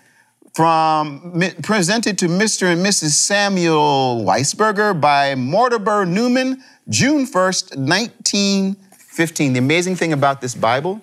[0.56, 2.72] from presented to Mr.
[2.72, 3.12] and Mrs.
[3.12, 9.54] Samuel Weisberger by Mortimer Newman, June 1st, 1915.
[9.54, 11.02] The amazing thing about this Bible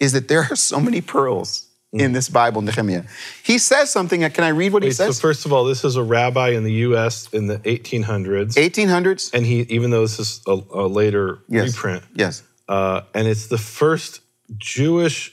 [0.00, 3.04] is that there are so many pearls in this Bible, Nehemiah.
[3.42, 4.20] He says something.
[4.30, 5.20] Can I read what he Wait, so says?
[5.20, 7.28] first of all, this is a rabbi in the U.S.
[7.32, 9.32] in the 1800s, 1800s.
[9.32, 11.68] and he, even though this is a, a later Yes.
[11.74, 12.42] reprint, Yes.
[12.68, 14.20] uh, and it's the first
[14.58, 15.32] Jewish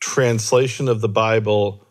[0.00, 1.86] translation of the Bible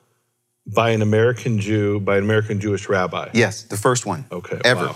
[0.67, 3.30] by an American Jew, by an American Jewish rabbi.
[3.34, 3.63] Yes.
[3.63, 4.25] The first one.
[4.32, 4.60] Okay.
[4.65, 4.88] Ever.
[4.88, 4.95] wow.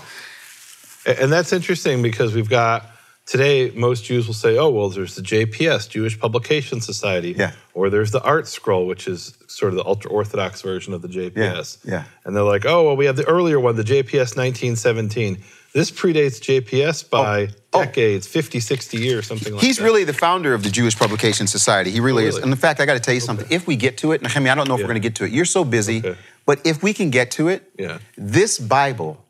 [1.06, 2.86] And that's interesting because we've got
[3.26, 7.52] today most Jews will say, "Oh, well, there's the JPS, Jewish Publication Society, Yeah.
[7.72, 11.08] or there's the Art Scroll, which is sort of the ultra orthodox version of the
[11.08, 12.04] JPS." yeah.
[12.24, 15.38] And they're like, "Oh, well, we have the earlier one, the JPS 1917.
[15.72, 17.80] This predates JPS by Oh.
[17.82, 20.96] decades, 50, 60 years, something like He's that." He's really the founder of the Jewish
[20.96, 21.90] Publication Society.
[21.90, 22.36] He really, is.
[22.36, 23.46] And in fact, I got to tell you something.
[23.50, 24.84] If we get to it, Nehemiah, I don't know if Yeah.
[24.84, 25.32] we're going to get to it.
[25.32, 25.98] You're so busy.
[25.98, 26.14] Okay.
[26.46, 27.88] But if we can get to it, Yeah.
[27.98, 28.00] Mm.
[28.16, 29.24] this Bible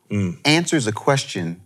[0.45, 1.61] answers a question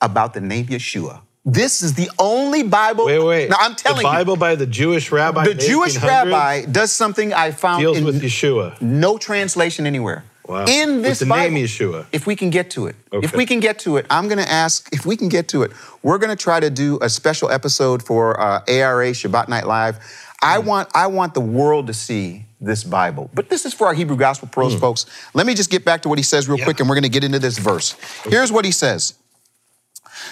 [0.00, 1.20] about the name Yeshua.
[1.44, 3.06] This is the only Bible.
[3.06, 3.48] Wait, wait.
[3.50, 4.02] Now, I'm telling you.
[4.02, 5.44] the Bible by the Jewish rabbi.
[5.44, 8.80] the Jewish rabbi does something I found deals in with Yeshua.
[8.80, 10.24] no translation anywhere.
[10.46, 10.64] Wow.
[10.66, 12.06] In With this the Bible, name Yeshua.
[12.12, 13.24] If we can get to it, okay.
[13.24, 14.88] if we can get to it, I'm going to ask.
[14.92, 15.70] If we can get to it,
[16.02, 19.98] we're going to try to do a special episode for uh, ARA Shabbat Night Live.
[20.42, 20.66] I Hmm.
[20.66, 23.30] want I want the world to see this Bible.
[23.32, 25.06] But this is for our Hebrew Gospel Pearls folks.
[25.34, 26.58] Let me just get back to what he says real.
[26.58, 26.64] Yeah.
[26.64, 27.94] quick, and we're going to get into this verse.
[28.24, 29.14] Here's what he says.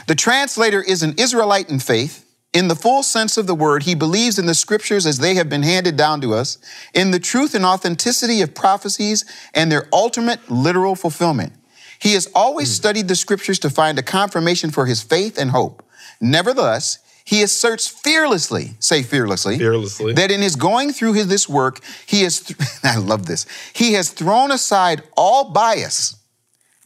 [0.07, 2.25] The translator is an Israelite in faith.
[2.55, 5.51] In the full sense of the word, he believes in the scriptures as they have
[5.51, 6.57] been handed down to us,
[6.95, 11.53] in the truth and authenticity of prophecies and their ultimate literal fulfillment.
[11.99, 12.75] He has always hmm.
[12.75, 15.83] studied the scriptures to find a confirmation for his faith and hope.
[16.21, 16.99] Nevertheless,
[17.29, 20.15] he asserts fearlessly, say fearlessly, Fearlessly.
[20.15, 23.93] that in his going through his, this work, he has, th- I love this, he
[23.93, 26.17] has thrown aside all bias,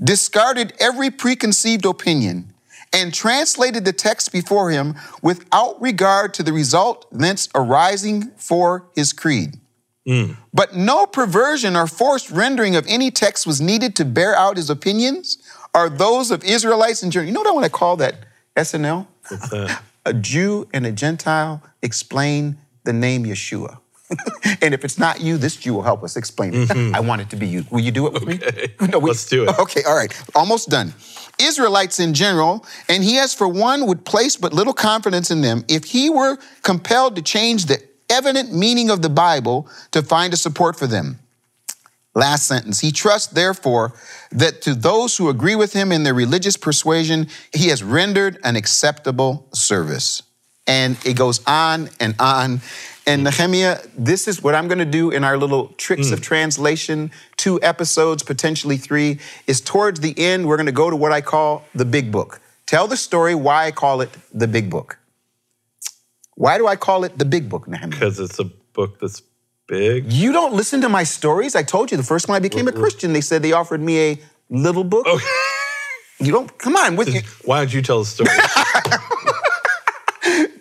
[0.03, 2.52] discarded every preconceived opinion,
[2.93, 9.13] and translated the text before him without regard to the result thence arising for his
[9.13, 9.59] creed.
[10.07, 10.33] Hmm.
[10.53, 14.69] But no perversion or forced rendering of any text was needed to bear out his
[14.69, 15.39] opinions
[15.75, 17.27] or those of Israelites and Jews.
[17.27, 18.17] You know what I want to call that
[18.57, 19.07] SNL?
[20.05, 23.79] A Jew and a Gentile explain the name Yeshua.
[24.61, 26.69] and if it's not you, this Jew will help us explain it.
[26.69, 26.95] Mm-hmm.
[26.97, 27.65] I want it to be you.
[27.71, 28.41] Will you do it with me?
[28.91, 29.59] No, we- Let's do it.
[29.61, 30.13] Okay, all right.
[30.35, 30.93] Almost done.
[31.43, 35.65] Israelites in general, and he has for one would place but little confidence in them
[35.69, 40.37] if he were compelled to change the evident meaning of the Bible to find a
[40.37, 41.19] support for them.
[42.15, 42.81] Last sentence.
[42.81, 43.95] He trusts, therefore,
[44.33, 48.55] that to those who agree with him in their religious persuasion, he has rendered an
[48.55, 50.23] acceptable service.
[50.67, 52.61] And it goes on and on.
[53.07, 56.23] And Nehemiah, this is what I'm going to do in our little tricks of mm.
[56.23, 61.11] translation, two episodes, potentially three, is towards the end, we're going to go to what
[61.11, 62.41] I call the big book.
[62.67, 64.99] Tell the story why I call it the big book.
[66.37, 67.91] Why do I call it the big book, Nehemiah?
[67.91, 69.23] Because it's a book that's
[69.67, 70.13] big.
[70.13, 71.55] You don't listen to my stories.
[71.57, 73.99] I told you the first when I became a Christian, they said they offered me
[73.99, 75.07] a little book.
[75.07, 75.25] Okay.
[76.21, 77.23] You don't come on with you.
[77.45, 78.31] Why don't you tell the story?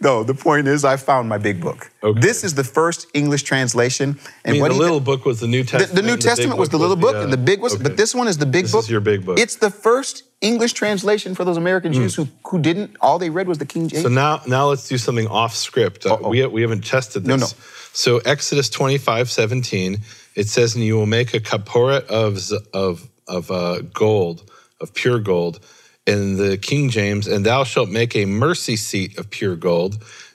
[0.02, 1.92] No, the point is I found my big book.
[2.02, 2.20] Okay.
[2.20, 4.18] This is the first English translation.
[4.20, 5.94] I And mean, what the he- little book was the New Testament.
[5.96, 7.84] the New and big Testament was the little book, and the big was, okay.
[7.84, 8.82] but this one is the big This book.
[8.82, 9.38] This is your big book.
[9.38, 13.48] It's the first English translation for those American Jews who, who didn't, all they read
[13.48, 14.02] was the King James.
[14.02, 16.06] So now, now let's do something off script.
[16.08, 17.30] Uh, we, we haven't tested this.
[17.30, 17.48] No, no.
[17.94, 20.00] So Exodus 25, 17,
[20.36, 22.40] it says, and you will make a kaporet of,
[22.74, 25.60] of, of uh, gold, of pure gold,
[26.12, 29.94] in the King James, and thou shalt make a mercy seat of pure gold.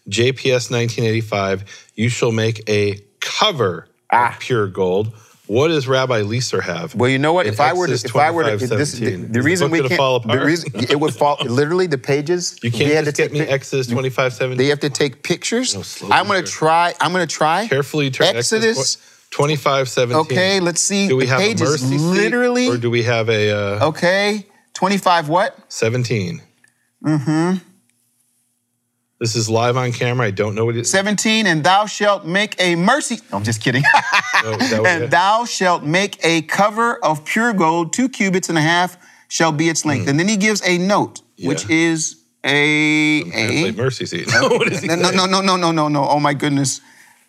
[0.08, 4.32] JPS 1985, you shall make a cover Ah.
[4.34, 5.12] of pure gold.
[5.48, 6.94] What does Rabbi Leeser have?
[6.96, 7.46] Well, you know what?
[7.46, 9.32] If I were to, if I were to, 25, this, the, 17?
[9.32, 10.40] the reason we can't, fall apart?
[10.40, 11.36] the reason it would fall.
[11.44, 12.58] Literally, the pages.
[12.64, 14.58] you can't just to get take me pic- Exodus 25, 17.
[14.58, 15.74] They have to take pictures.
[16.02, 16.94] No, I'm going to try.
[17.00, 17.68] I'm going to try.
[17.68, 18.98] Carefully turn Exodus.
[19.30, 20.16] 25, 17.
[20.22, 21.08] Okay, let's see.
[21.08, 23.88] Do we the have page a mercy seat, literally or do we have a uh,
[23.88, 24.46] okay.
[24.76, 25.58] 25 what?
[25.72, 26.42] 17?
[27.04, 27.56] Mm-hmm.
[29.18, 30.26] This is live on camera.
[30.26, 30.90] I don't know what it is.
[30.90, 33.16] 17 and thou shalt make a mercy.
[33.32, 33.82] No, I'm just kidding.
[34.44, 35.10] No, was and it.
[35.10, 39.70] thou shalt make a cover of pure gold, two cubits and a half shall be
[39.70, 40.08] its length.
[40.08, 41.72] And then he gives a note, which Hmm.
[41.72, 44.28] Is a a mercy seat.
[44.32, 46.04] No, what is he no, no, no, no, no, no, no, no.
[46.06, 46.82] Oh my goodness.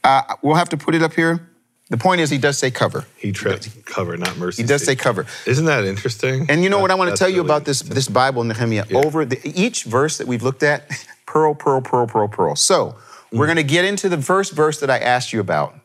[0.04, 1.50] Uh, we'll have to put it up here.
[1.90, 3.06] The point is, he does say cover.
[3.16, 4.62] He tried cover, not mercy.
[4.62, 5.26] He does say cover.
[5.46, 6.46] Isn't that interesting?
[6.50, 8.86] And you know what I want to tell you really about this this Bible, Nehemiah?
[8.94, 10.90] Over the, each verse that we've looked at,
[11.26, 12.56] pearl, pearl, pearl, pearl, pearl.
[12.58, 12.96] So
[13.32, 15.76] we're going to get into the first verse that I asked you about.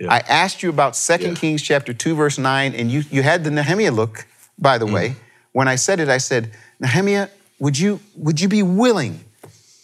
[0.00, 0.12] Yeah.
[0.12, 1.34] I asked you about 2 Yeah.
[1.34, 4.26] Kings chapter 2, verse 9, and you, you had the Nehemiah look,
[4.58, 4.80] by Mm.
[4.80, 5.16] the way.
[5.52, 9.20] When I said it, I said, Nehemiah, would you, would you be willing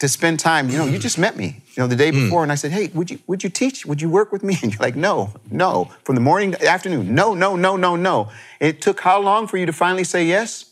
[0.00, 0.68] to spend time?
[0.68, 2.24] You know, you just met me, you know, the day Mm.
[2.24, 3.86] before, and I said, hey, would you, would you teach?
[3.86, 4.56] Would you work with me?
[4.62, 5.90] And you're like, no, no.
[6.04, 8.30] From the morning to afternoon, no, no, no, no, no.
[8.60, 10.66] It took how long for you to finally say yes?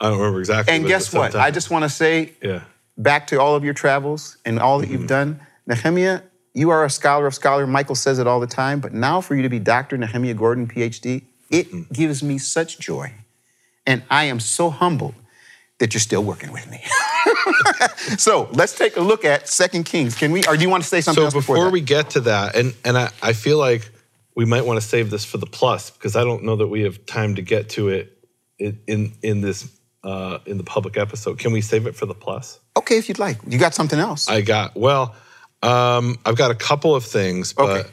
[0.00, 0.74] I don't remember exactly.
[0.74, 1.34] And guess what?
[1.34, 2.62] I just want to say yeah.
[2.98, 4.92] back to all of your travels and all that Mm-hmm.
[4.94, 6.20] you've done, Nehemiah,
[6.52, 7.66] you are a scholar of scholar.
[7.66, 9.96] Michael says it all the time, but now for you to be Dr.
[9.96, 11.92] Nehemiah Gordon, PhD, it Mm-hmm.
[11.92, 13.12] gives me such joy.
[13.86, 15.14] And I am so humbled
[15.84, 16.82] that you're still working with me.
[18.16, 20.14] so let's take a look at Second Kings.
[20.14, 22.08] Can we, or do you want to say something So else before, before we get
[22.10, 23.90] to that, and and I, I feel like
[24.34, 26.80] we might want to save this for the plus because I don't know that we
[26.84, 28.26] have time to get to it
[28.58, 29.68] in in, in this
[30.02, 31.38] uh, in the public episode.
[31.38, 32.58] Can we save it for the plus?
[32.78, 33.36] Okay, if you'd like.
[33.46, 34.26] You got something else?
[34.26, 35.14] I got well.
[35.62, 37.90] Um, I've got a couple of things, but Okay.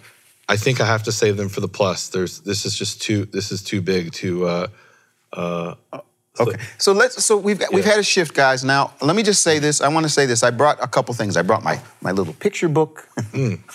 [0.47, 2.07] I think I have to save them for the plus.
[2.07, 4.45] There's this is just too this is too big to.
[4.47, 4.67] Uh,
[5.33, 5.75] uh,
[6.39, 6.57] Okay.
[6.77, 7.23] So let's.
[7.25, 8.63] So we've we've had a shift, guys.
[8.63, 9.81] Now let me just say this.
[9.81, 10.43] I want to say this.
[10.43, 11.35] I brought a couple things.
[11.35, 13.07] I brought my my little picture book.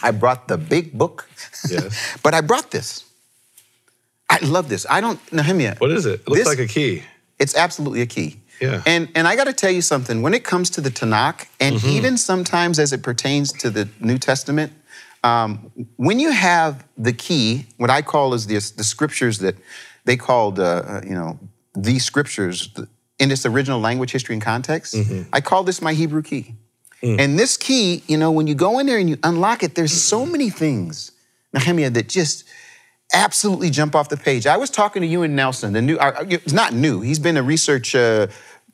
[0.03, 1.29] I brought the big book.
[1.71, 2.19] Yes.
[2.23, 3.05] but I brought this.
[4.31, 4.87] I love this.
[4.88, 5.77] I don't Nehemiah.
[5.79, 6.21] What is it?
[6.21, 7.03] It looks This- like a key.
[7.38, 8.40] It's absolutely a key.
[8.61, 8.83] Yeah.
[8.87, 10.23] And and I got to tell you something.
[10.23, 11.88] When it comes to the Tanakh, and Mm-hmm.
[11.97, 14.73] even sometimes as it pertains to the New Testament,
[15.23, 19.57] um, when you have the key, what I call is the the scriptures that
[20.07, 21.38] they called, uh, uh, you know,
[21.76, 22.68] these scriptures
[23.18, 24.94] in its original language, history, and context.
[24.94, 25.28] Mm-hmm.
[25.32, 26.54] I call this my Hebrew key.
[27.02, 27.20] Mm.
[27.20, 29.92] And this key, you know, when you go in there and you unlock it, there's
[29.92, 31.12] so many things,
[31.52, 32.44] Nehemiah, that just
[33.14, 34.46] absolutely jump off the page.
[34.46, 37.00] I was talking to you and Nelson, the new, uh, it's not new.
[37.02, 38.26] He's been a research uh,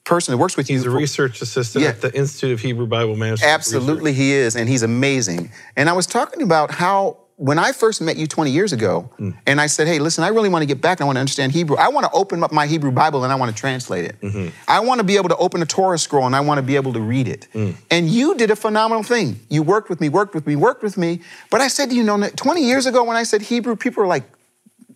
[0.04, 0.90] person that works with He's you.
[0.92, 1.90] a research assistant Yeah.
[1.90, 3.50] at the Institute of Hebrew Bible Management.
[3.50, 5.52] Absolutely, he is, and he's amazing.
[5.76, 9.30] And I was talking about how when I first met you 20 years ago, mm-hmm.
[9.46, 11.20] and I said, hey, listen, I really want to get back and I want to
[11.20, 11.76] understand Hebrew.
[11.76, 14.20] I want to open up my Hebrew Bible and I want to translate it.
[14.20, 14.48] Mm-hmm.
[14.68, 16.76] I want to be able to open a Torah scroll and I want to be
[16.76, 17.48] able to read it.
[17.54, 17.74] Mm.
[17.90, 19.40] And you did a phenomenal thing.
[19.48, 21.20] You worked with me, worked with me, worked with me.
[21.50, 24.24] But I said, you know, 20 years ago when I said Hebrew, people were like,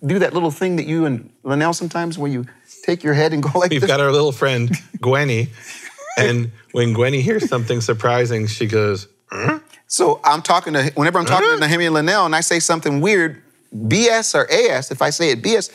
[0.04, 2.46] do that little thing that you and Linnell sometimes where you
[2.82, 3.88] take your head and go like We've this.
[3.88, 5.48] got our little friend Gwenny,
[6.18, 11.26] and when Gwenny hears something surprising, she goes, "Huh?" So I'm talking to whenever I'm
[11.26, 11.66] talking to uh-huh.
[11.66, 13.42] Nehemiah Linnell and I say something weird,
[13.74, 15.70] BS or AS, if I say it BS,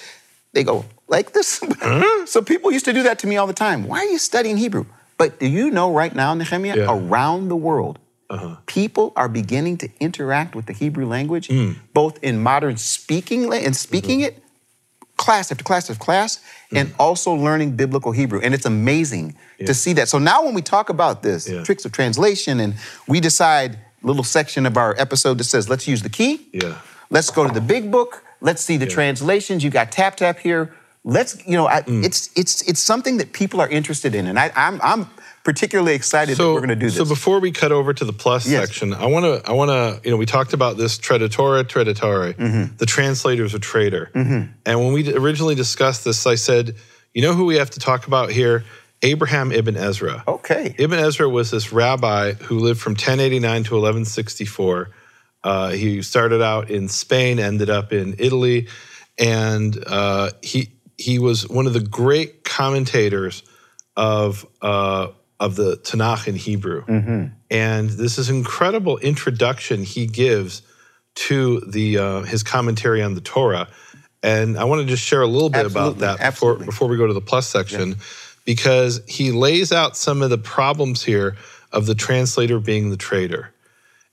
[0.54, 1.62] they go like this.
[1.82, 2.26] Uh-huh.
[2.26, 3.88] so people used to do that to me all the time.
[3.88, 4.86] Why are you studying Hebrew?
[5.18, 6.86] But do you know right now, Nehemiah, Yeah.
[6.90, 8.58] around the world, uh-huh.
[8.66, 11.76] people are beginning to interact with the Hebrew language, mm.
[11.94, 14.38] both in modern speaking and speaking mm-hmm.
[14.38, 14.44] it,
[15.26, 16.40] class after class after class,
[16.80, 18.40] and also learning biblical Hebrew.
[18.44, 19.36] And it's amazing
[19.70, 20.08] to see that.
[20.14, 21.64] So now when we talk about this, Yeah.
[21.68, 22.74] tricks of translation, and
[23.08, 26.34] we decide little section of our episode that says, let's use the key.
[26.52, 26.74] Yeah.
[27.16, 28.12] Let's go to the big book.
[28.42, 29.64] Let's see the translations.
[29.64, 30.64] You got tap tap here.
[31.04, 32.04] Let's, you know, I, Mm.
[32.08, 35.02] it's it's it's something that people are interested in, and I, I'm I'm
[35.44, 36.98] particularly excited that we're going to do this.
[36.98, 38.66] So before we cut over to the plus Yes.
[38.68, 42.34] section, I want to, I want to, you know, we talked about this traduttore, traditore.
[42.34, 42.76] Mm-hmm.
[42.78, 44.10] The translator's a traitor.
[44.14, 46.76] And when we originally discussed this, I said,
[47.14, 48.64] you know who we have to talk about here?
[49.04, 50.24] Abraham ibn Ezra.
[50.28, 50.76] okay.
[50.78, 54.90] Ibn Ezra was this rabbi who lived from 1089 to 1164.
[55.44, 58.68] Uh, he started out in Spain, ended up in Italy,
[59.18, 63.42] and uh, he he was one of the great commentators
[63.98, 65.08] of uh,
[65.42, 66.86] of the Tanakh in Hebrew.
[67.50, 70.62] And this is incredible introduction he gives
[71.16, 73.68] to the uh, his commentary on the Torah.
[74.22, 76.66] And I want to just share a little bit about that before, absolutely.
[76.68, 77.96] before we go to the plus section,
[78.46, 81.36] because he lays out some of the problems here
[81.72, 83.52] of the translator being the traitor.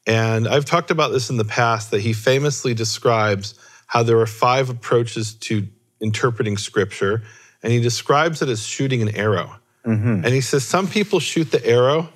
[0.07, 3.55] And I've talked about this in the past that he famously describes
[3.87, 5.69] how there are five approaches to
[6.01, 7.23] interpreting scripture,
[7.62, 9.57] and he describes it as shooting an arrow.
[9.88, 10.24] Mm-hmm.
[10.24, 12.11] And he says some people shoot the arrow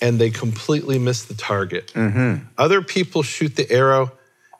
[0.00, 1.92] and they completely miss the target.
[1.94, 2.44] Mm-hmm.
[2.58, 4.10] Other people shoot the arrow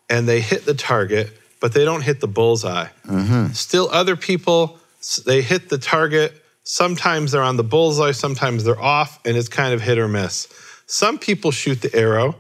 [0.09, 2.87] and they hit the target, but they don't hit the bullseye.
[3.07, 3.49] Mm-hmm.
[3.53, 4.79] Still, other people,
[5.27, 6.33] they hit the target.
[6.63, 10.49] Sometimes they're on the bullseye, sometimes they're off, and it's kind of hit or miss.
[10.87, 12.37] Some people shoot the arrow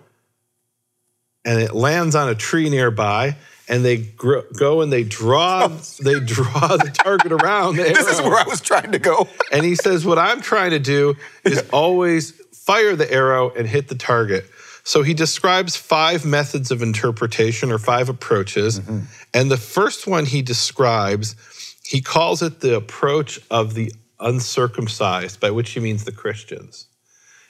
[1.45, 3.37] and it lands on a tree nearby,
[3.69, 7.85] and they gr- go and they draw oh, they draw the target around the.
[7.85, 9.29] This is where I was trying to go.
[9.53, 13.89] And he says, What I'm trying to do is always fire the arrow and hit
[13.89, 14.47] the target.
[14.85, 18.81] So he describes five methods of interpretation or five approaches.
[18.81, 19.01] Mm-hmm.
[19.35, 21.37] And the first one he describes,
[21.85, 26.87] he calls it the approach of the uncircumcised, by which he means the Christians.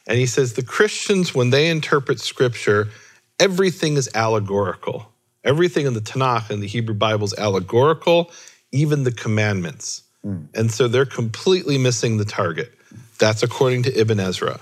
[0.09, 2.89] And he says the Christians, when they interpret scripture,
[3.39, 5.13] everything is allegorical.
[5.49, 8.31] Everything in the Tanakh and the Hebrew Bible is allegorical,
[8.71, 10.03] even the commandments.
[10.55, 12.71] And so they're completely missing the target.
[13.19, 14.61] That's according to Ibn Ezra.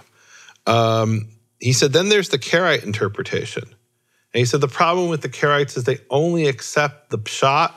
[0.66, 3.64] Um, he said, then there's the Karaite interpretation.
[3.64, 7.72] And he said the problem with the Karaites is they only accept the pshat,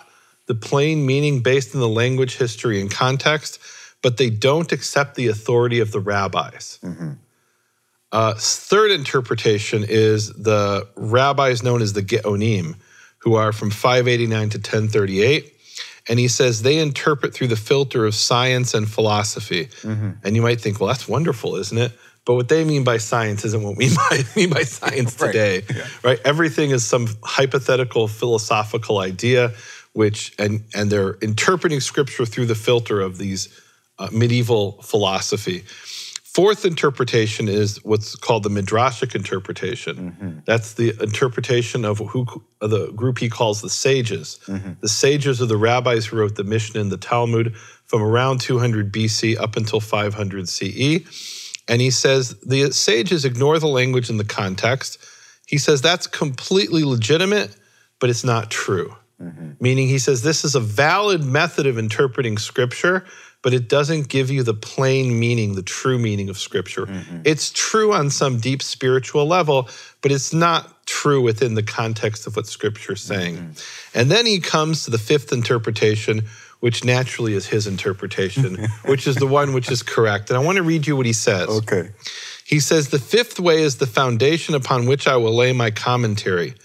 [0.46, 3.60] the plain meaning based on the language, history, and context,
[4.02, 6.80] but they don't accept the authority of the rabbis.
[8.12, 12.76] Uh, third interpretation is the rabbis known as the Geonim,
[13.20, 15.54] who are from 589 to 1038.
[16.08, 19.70] And he says they interpret through the filter of science and philosophy.
[19.84, 21.92] And you might think, well, that's wonderful, isn't it?
[22.26, 23.90] But what they mean by science isn't what we
[24.36, 25.28] mean by science Right.
[25.32, 25.64] today,
[26.04, 26.20] right?
[26.26, 29.54] Everything is some hypothetical philosophical idea,
[29.94, 33.50] which and and they're interpreting scripture through the filter of these
[33.98, 35.64] uh, medieval philosophy.
[36.34, 40.12] Fourth interpretation is what's called the midrashic interpretation.
[40.12, 40.40] Mm-hmm.
[40.46, 42.28] That's the interpretation of who
[42.62, 44.40] of the group he calls the sages.
[44.46, 44.74] Mm-hmm.
[44.80, 48.94] The sages are the rabbis who wrote the Mishnah and the Talmud from around 200
[48.94, 51.00] BC up until 500 CE.
[51.68, 55.00] And he says the sages ignore the language and the context.
[55.48, 57.56] He says that's completely legitimate,
[58.00, 58.96] but it's not true.
[59.22, 59.52] Mm-hmm.
[59.60, 63.06] Meaning, he says this is a valid method of interpreting scripture,
[63.42, 66.86] but it doesn't give you the plain meaning, the true meaning of scripture.
[66.86, 67.22] Mm-hmm.
[67.24, 69.70] It's true on some deep spiritual level,
[70.02, 73.38] but it's not true within the context of what scripture is saying.
[73.38, 74.00] Mm-hmm.
[74.00, 76.26] And then he comes to the fifth interpretation,
[76.60, 80.30] which naturally is his interpretation, which is the one which is correct.
[80.30, 81.48] And I want to read you what he says.
[81.48, 81.92] Okay.
[82.46, 86.56] He says, The fifth way is the foundation upon which I will lay my commentary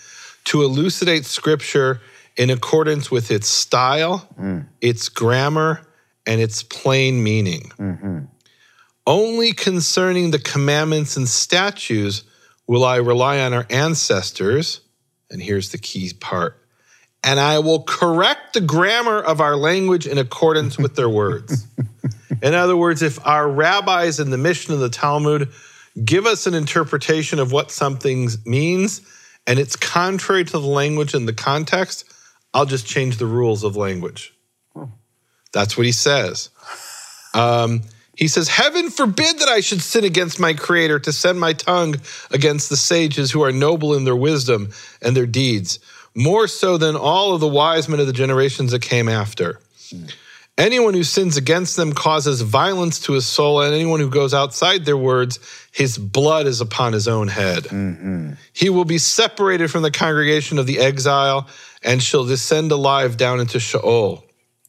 [0.45, 2.01] to elucidate scripture
[2.37, 4.66] in accordance with its style, mm.
[4.81, 5.87] its grammar,
[6.27, 7.72] and its plain meaning.
[7.79, 8.18] Mm-hmm.
[9.07, 12.25] Only concerning the commandments and statutes
[12.66, 14.81] will I rely on our ancestors.
[15.31, 16.64] And here's the key part
[17.25, 21.66] and I will correct the grammar of our language in accordance with their words.
[22.43, 25.51] in other words, if our rabbis in the Mishnah and the Talmud
[26.05, 29.01] give us an interpretation of what something means
[29.47, 32.05] and it's contrary to the language and the context,
[32.53, 34.34] I'll just change the rules of language.
[35.55, 36.51] That's what he says.
[37.33, 37.83] Um,
[38.17, 41.97] he says, Heaven forbid that I should sin against my Creator to send my tongue
[42.31, 45.79] against the sages who are noble in their wisdom and their deeds
[46.15, 49.59] more so than all of the wise men of the generations that came after.
[50.57, 54.85] Anyone who sins against them causes violence to his soul, and anyone who goes outside
[54.85, 55.41] their words,
[55.73, 57.65] his blood is upon his own head.
[57.65, 58.35] Mm-hmm.
[58.53, 61.49] He will be separated from the congregation of the exile
[61.83, 64.25] and shall descend alive down into Sheol.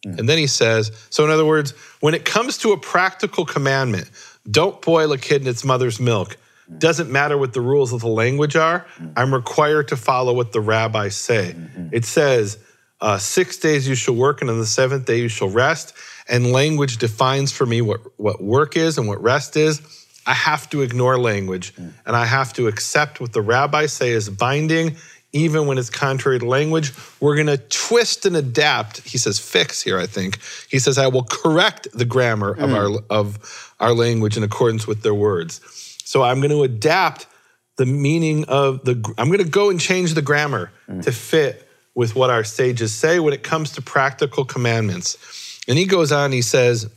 [0.05, 0.19] Mm.
[0.19, 4.09] And then he says, so in other words, when it comes to a practical commandment,
[4.49, 6.37] don't boil a kid in its mother's milk.
[6.77, 8.85] Doesn't matter what the rules of the language are.
[9.15, 11.55] I'm required to follow what the rabbis say.
[11.91, 12.57] It says,
[13.01, 15.93] uh, six days you shall work, and on the seventh day you shall rest.
[16.27, 19.81] And language defines for me what, what work is and what rest is.
[20.25, 24.27] I have to ignore language and I have to accept what the rabbis say is
[24.27, 24.97] binding,
[25.35, 26.93] even when it's contrary to language.
[27.19, 29.01] We're going to twist and adapt.
[29.01, 30.39] He says fix here, I think.
[30.69, 35.03] He says, I will correct the grammar of, our, of our language in accordance with
[35.03, 35.59] their words.
[36.05, 37.27] So I'm going to adapt
[37.75, 41.03] the meaning of the, I'm going to go and change the grammar mm.
[41.03, 45.59] to fit with what our sages say when it comes to practical commandments.
[45.67, 46.89] And he goes on, he says,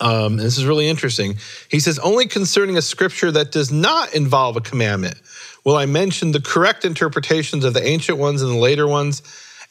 [0.00, 1.36] um, this is really interesting.
[1.70, 5.20] He says, only concerning a scripture that does not involve a commandment
[5.64, 9.22] will I mention the correct interpretations of the ancient ones and the later ones,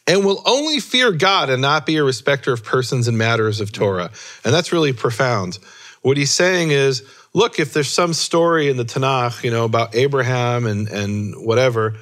[0.07, 3.71] and will only fear God and not be a respecter of persons and matters of
[3.71, 4.11] Torah.
[4.43, 5.59] And that's really profound.
[6.01, 9.95] What he's saying is, look, if there's some story in the Tanakh, you know, about
[9.95, 11.95] Abraham and, and whatever,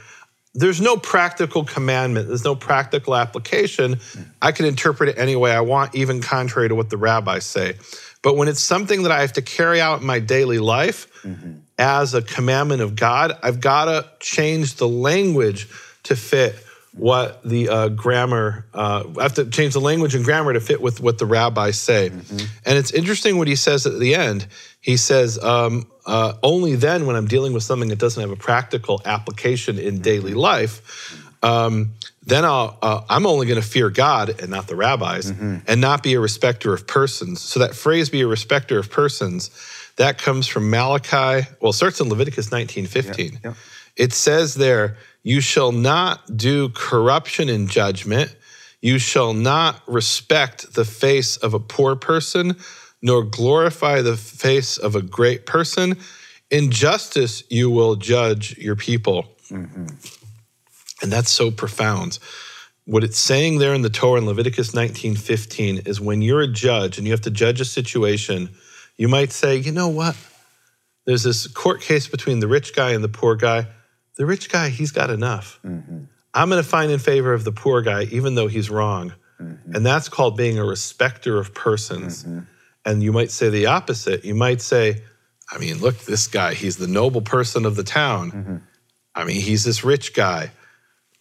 [0.53, 3.99] there's no practical commandment, there's no practical application.
[4.41, 7.75] I can interpret it any way I want, even contrary to what the rabbis say.
[8.21, 11.59] But when it's something that I have to carry out in my daily life mm-hmm.
[11.81, 15.67] As a commandment of God, I've got to change the language
[16.03, 16.55] to fit
[16.93, 20.79] what the uh, grammar, uh, I have to change the language and grammar to fit
[20.79, 22.09] with what the rabbis say.
[22.09, 22.45] Mm-hmm.
[22.65, 24.45] And it's interesting what he says at the end.
[24.79, 28.35] He says, um, uh, only then when I'm dealing with something that doesn't have a
[28.35, 30.03] practical application in mm-hmm.
[30.03, 32.65] daily life, um, then i
[33.09, 35.57] am uh, only going to fear God and not the rabbis mm-hmm.
[35.67, 37.41] and not be a respecter of persons.
[37.41, 39.49] So that phrase, be a respecter of persons,
[39.97, 41.47] that comes from Malachi.
[41.59, 43.17] Well, it starts in Leviticus 19:15.
[43.17, 43.53] Yeah, yeah.
[43.95, 48.35] It says there, you shall not do corruption in judgment.
[48.81, 52.55] You shall not respect the face of a poor person,
[53.01, 55.97] nor glorify the face of a great person.
[56.49, 59.25] In justice, you will judge your people.
[59.49, 59.87] Mm-hmm.
[61.01, 62.19] And that's so profound.
[62.85, 66.97] What it's saying there in the Torah in Leviticus 19:15 is when you're a judge
[66.97, 68.49] and you have to judge a situation,
[68.97, 70.15] you might say, you know what?
[71.05, 73.67] There's this court case between the rich guy and the poor guy
[74.21, 75.59] the rich guy, he's got enough.
[75.65, 76.03] Mm-hmm.
[76.33, 79.13] I'm going to find in favor of the poor guy, even though he's wrong.
[79.39, 79.75] Mm-hmm.
[79.75, 82.23] And that's called being a respecter of persons.
[82.23, 82.39] Mm-hmm.
[82.85, 84.23] And you might say the opposite.
[84.23, 85.01] You might say,
[85.51, 88.31] I mean, look, this guy, he's the noble person of the town.
[88.31, 88.57] Mm-hmm.
[89.15, 90.51] I mean, he's this rich guy.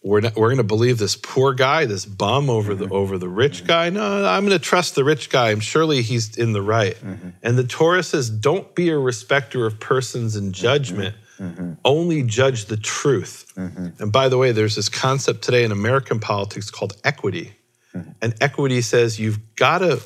[0.03, 2.93] We're, not, we're going to believe this poor guy, this bum over the mm-hmm.
[2.93, 3.67] over the rich mm-hmm.
[3.67, 3.89] guy.
[3.91, 5.51] No, I'm going to trust the rich guy.
[5.51, 6.97] I'm surely he's in the right.
[7.43, 11.73] And the Torah says, don't be a respecter of persons in judgment Mm-hmm.
[11.83, 13.51] Only judge the truth.
[13.55, 14.03] Mm-hmm.
[14.03, 17.53] And by the way, there's this concept today in American politics called equity.
[17.95, 18.11] Mm-hmm.
[18.21, 20.01] And equity says you've got to,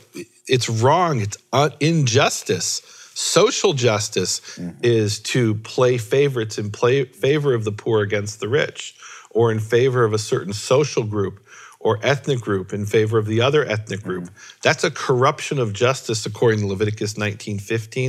[0.48, 1.38] it's wrong, it's
[1.82, 2.82] injustice.
[3.16, 4.80] Social justice mm-hmm.
[4.82, 8.96] is to play favorites in play favor of the poor against the rich,
[9.36, 11.46] or in favor of a certain social group
[11.80, 14.24] or ethnic group in favor of the other ethnic group.
[14.24, 14.60] Mm-hmm.
[14.64, 17.60] That's a corruption of justice according to Leviticus 19:15.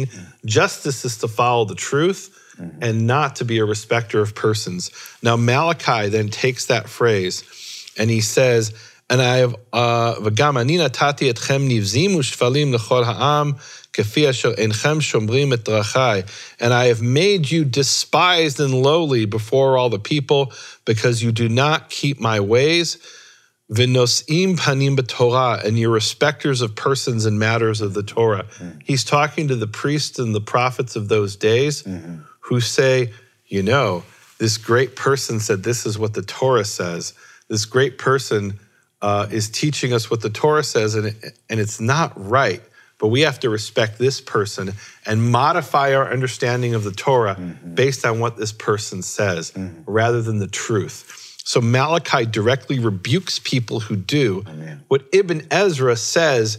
[0.07, 0.47] Mm-hmm.
[0.47, 2.79] Justice is to follow the truth mm-hmm.
[2.81, 4.91] and not to be a respecter of persons.
[5.21, 7.45] Now Malachi then takes that phrase
[7.99, 8.73] and he says,
[9.11, 10.15] and I have uh,
[16.61, 20.53] and I have made you despised and lowly before all the people,
[20.85, 22.99] because you do not keep my ways.
[23.71, 28.45] V'nosim panim b'torah, and you're respecters of persons and matters of the Torah.
[28.45, 28.79] Mm-hmm.
[28.85, 32.21] He's talking to the priests and the prophets of those days mm-hmm.
[32.41, 33.13] who say,
[33.47, 34.05] you know,
[34.39, 37.15] this great person said this is what the Torah says.
[37.49, 38.61] This great person
[39.03, 42.63] uh, is teaching us what the Torah says, and, it, and it's not right.
[42.99, 44.73] But we have to respect this person
[45.05, 47.75] and modify our understanding of the Torah mm-hmm.
[47.75, 49.83] based on what this person says mm-hmm.
[49.91, 51.41] rather than the truth.
[51.45, 54.45] So Malachi directly rebukes people who do
[54.89, 56.59] what Ibn Ezra says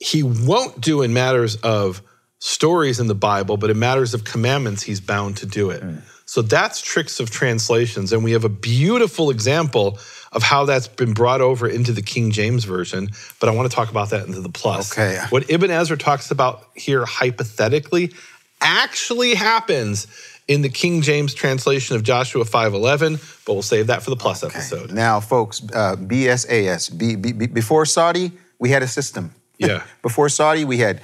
[0.00, 2.02] he won't do in matters of
[2.38, 5.82] stories in the Bible, but in matters of commandments, he's bound to do it.
[6.24, 8.12] So that's tricks of translations.
[8.12, 9.98] And we have a beautiful example
[10.32, 13.10] of how that's been brought over into the King James Version.
[13.40, 14.92] But I want to talk about that into the plus.
[14.92, 15.18] Okay.
[15.30, 18.12] What Ibn Ezra talks about here hypothetically
[18.60, 20.06] actually happens
[20.48, 24.44] in the King James translation of Joshua 5:11, but we'll save that for the plus
[24.44, 24.92] episode.
[24.92, 26.96] Now, folks, uh, BSAS.
[26.96, 29.34] B, B, B- before Saudi, we had a system.
[29.58, 29.82] Yeah.
[30.02, 31.00] before Saudi, we had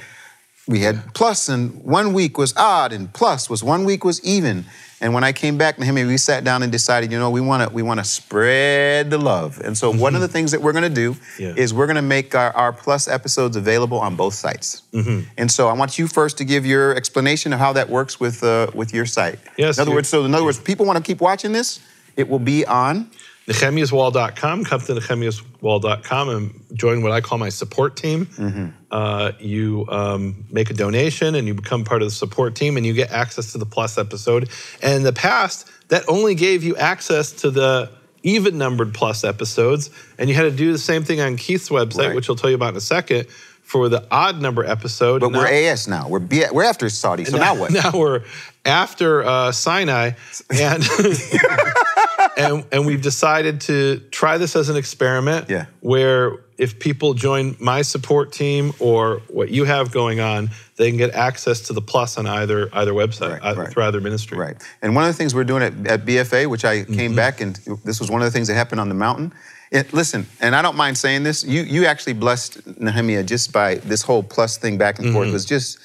[0.68, 4.64] we had plus, and one week was odd, and plus was one week was even.
[5.00, 7.68] And when I came back, Nehemiah, we sat down and decided, you know, we want
[7.68, 9.60] to we want to spread the love.
[9.64, 11.42] And so one of the things that we're going to do Mm-hmm.
[11.42, 11.54] Yeah.
[11.56, 14.82] is we're going to make our, our plus episodes available on both sites.
[14.92, 15.28] Mm-hmm.
[15.38, 18.44] And so I want you first to give your explanation of how that works with
[18.44, 19.40] uh, with your site.
[19.58, 21.80] Yes, In other words, so in other words, people want to keep watching this.
[22.16, 23.10] It will be on.
[23.48, 28.26] NehemiahsWall.com, come to NehemiahsWall.com and join what I call my support team.
[28.26, 28.66] Mm-hmm.
[28.90, 32.86] Uh, you um, make a donation and you become part of the support team and
[32.86, 34.48] you get access to the plus episode.
[34.82, 37.90] And in the past, that only gave you access to the
[38.22, 39.90] even numbered plus episodes.
[40.18, 42.14] And you had to do the same thing on Keith's website, Right.
[42.14, 43.26] which I'll tell you about in a second,
[43.62, 45.20] for the odd number episode.
[45.22, 46.06] But Now- we're AS now.
[46.08, 47.24] We're B, we're after Saudi.
[47.24, 47.72] So now, what?
[47.72, 48.22] Now we're
[48.64, 50.12] after uh, Sinai,
[50.50, 50.84] and
[52.36, 55.48] and and we've decided to try this as an experiment.
[55.50, 55.66] Yeah.
[55.80, 60.96] Where if people join my support team or what you have going on, they can
[60.98, 63.68] get access to the plus on either either website Right, right.
[63.70, 64.38] through either ministry.
[64.38, 64.56] Right.
[64.80, 66.94] And one of the things we're doing at, at BFA, which I Mm-hmm.
[66.94, 69.32] came back and this was one of the things that happened on the mountain.
[69.70, 71.44] It, listen, and I don't mind saying this.
[71.44, 75.14] You you actually blessed Nehemiah just by this whole plus thing back and Mm-hmm.
[75.14, 75.78] forth was just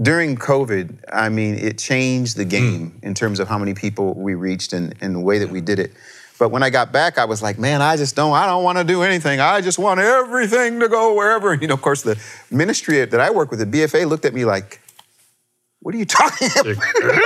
[0.00, 1.00] during COVID.
[1.12, 3.04] I mean, it changed the game Mm.
[3.04, 5.78] in terms of how many people we reached and, and the way that we did
[5.78, 5.92] it.
[6.38, 8.78] But when I got back, I was like, man, I just don't, I don't want
[8.78, 9.40] to do anything.
[9.40, 11.52] I just want everything to go wherever.
[11.60, 12.16] You know, of course, the
[12.50, 14.80] ministry that I work with, the BFA, looked at me like,
[15.80, 17.22] what are you talking about?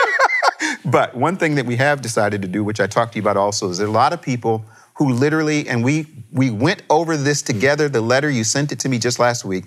[0.84, 3.36] But one thing that we have decided to do, which I talked to you about
[3.36, 4.64] also, is there are a lot of people
[4.94, 7.88] who literally, and we we went over this together.
[7.88, 9.64] The letter you sent it to me just last week.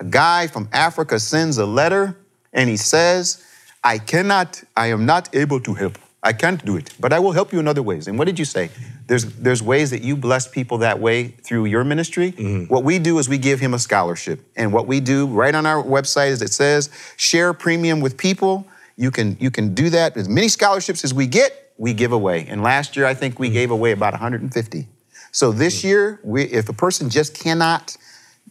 [0.00, 2.16] A guy from Africa sends a letter,
[2.52, 3.44] and he says,
[3.82, 5.98] "I cannot, I am not able to help.
[6.22, 8.38] I can't do it, but I will help you in other ways." And what did
[8.38, 8.70] you say?
[9.06, 12.32] There's there's ways that you bless people that way through your ministry.
[12.32, 12.72] Mm-hmm.
[12.72, 15.66] What we do is we give him a scholarship, and what we do right on
[15.66, 18.66] our website is it says share premium with people.
[18.96, 20.16] You can you can do that.
[20.16, 22.46] As many scholarships as we get, we give away.
[22.48, 23.74] And last year, I think we gave mm-hmm.
[23.74, 24.88] away about 150.
[25.32, 25.88] So this mm-hmm.
[25.88, 27.96] year, we, if a person just cannot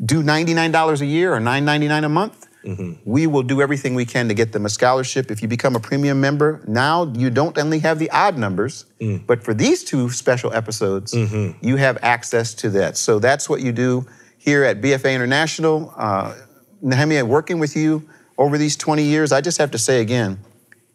[0.03, 2.93] do $99 a year or $9.99 a month, Mm-hmm.
[3.05, 5.29] we will do everything we can to get them a scholarship.
[5.29, 9.25] If you become a premium member, now you don't only have the odd numbers, mm.
[9.27, 11.63] but for these two special episodes, mm-hmm.
[11.65, 12.97] you have access to that.
[12.97, 14.07] So that's what you do
[14.37, 15.93] here at BFA International.
[15.95, 16.33] Uh,
[16.81, 20.39] Nehemiah, working with you over these 20 years, I just have to say again,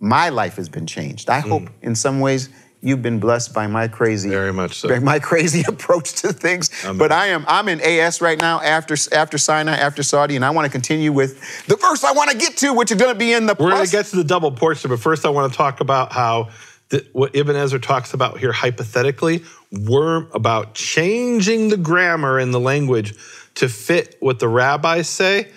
[0.01, 1.31] my life has been changed.
[1.31, 1.49] I mm.
[1.49, 2.49] hope in some ways
[2.83, 5.01] you've been blessed by my crazy, Very much so.
[5.01, 6.70] my crazy approach to things.
[6.97, 10.51] But I am I'm in AS right now after after Sinai, after Saudi, and I
[10.51, 13.18] want to continue with the verse I want to get to, which is going to
[13.18, 15.53] be in the We're going to get to the double portion, but first I want
[15.53, 16.51] to talk about how
[16.91, 22.61] the, what Ibn Ezra talks about here hypothetically, we're about changing the grammar and the
[22.61, 23.14] language
[23.57, 25.51] to fit what the rabbis say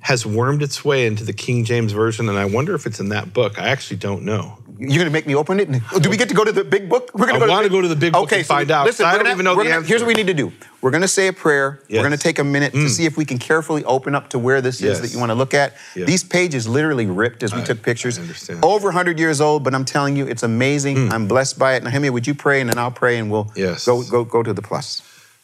[0.00, 3.08] has wormed its way into the King James Version, and I wonder if it's in
[3.08, 3.58] that book.
[3.58, 4.58] I actually don't know.
[4.76, 5.70] You're going to make me open it?
[6.00, 7.10] Do we get to go to the big book?
[7.14, 9.12] We're going to I wanna go to the big book and find out, Listen, I
[9.12, 9.86] don't gonna- even know the gonna- answer.
[9.86, 10.52] Here's what we need to do.
[10.80, 11.80] We're going to say a prayer.
[11.82, 11.90] Yes.
[11.90, 11.94] Mm.
[12.02, 14.38] We're going to take a minute to see if we can carefully open up to
[14.38, 14.96] where this Yes.
[14.96, 15.74] is that you want to look at.
[15.94, 18.18] These pages literally ripped as we I- took pictures.
[18.18, 18.64] I understand.
[18.64, 21.12] Over 100 years old, but I'm telling you, it's amazing.
[21.12, 21.84] I'm blessed by it.
[21.84, 23.86] Nehemiah, would you pray and then I'll pray and we'll Mm.
[23.86, 25.02] Go, go, go to the plus.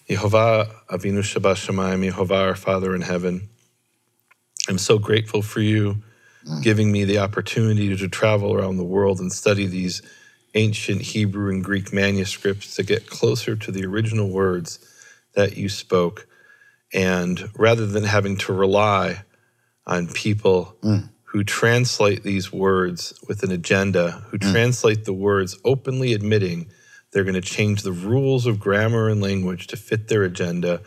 [0.09, 3.49] Yehovah Avinu Shabbat Shemayim, Yehovah our Father in heaven.
[4.69, 5.99] I'm so grateful for you
[6.47, 6.63] Mm.
[6.63, 10.01] giving me the opportunity to travel around the world and study these
[10.55, 14.79] ancient Hebrew and Greek manuscripts to get closer to the original words
[15.35, 16.27] that you spoke.
[16.95, 19.23] And rather than having to rely
[19.87, 21.11] on people mm.
[21.25, 24.51] who translate these words with an agenda, who mm.
[24.51, 26.71] translate the words openly admitting
[27.13, 30.81] they're going to change the rules of grammar and language to fit their agenda,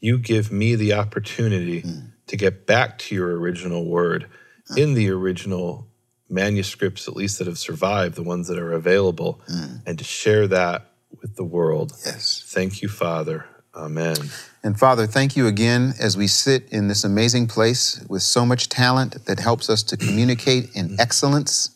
[0.00, 1.84] you give me the opportunity
[2.26, 4.26] to get back to your original word
[4.70, 4.74] Uh.
[4.76, 5.86] in the original
[6.28, 9.68] manuscripts, at least that have survived, the ones that are available, uh.
[9.86, 10.90] and to share that
[11.20, 11.92] with the world.
[12.04, 12.42] Yes.
[12.46, 13.46] Thank you, Father.
[13.74, 14.16] Amen.
[14.62, 18.68] And Father, thank you again as we sit in this amazing place with so much
[18.68, 21.00] talent that helps us to communicate in mm-hmm.
[21.00, 21.70] excellence.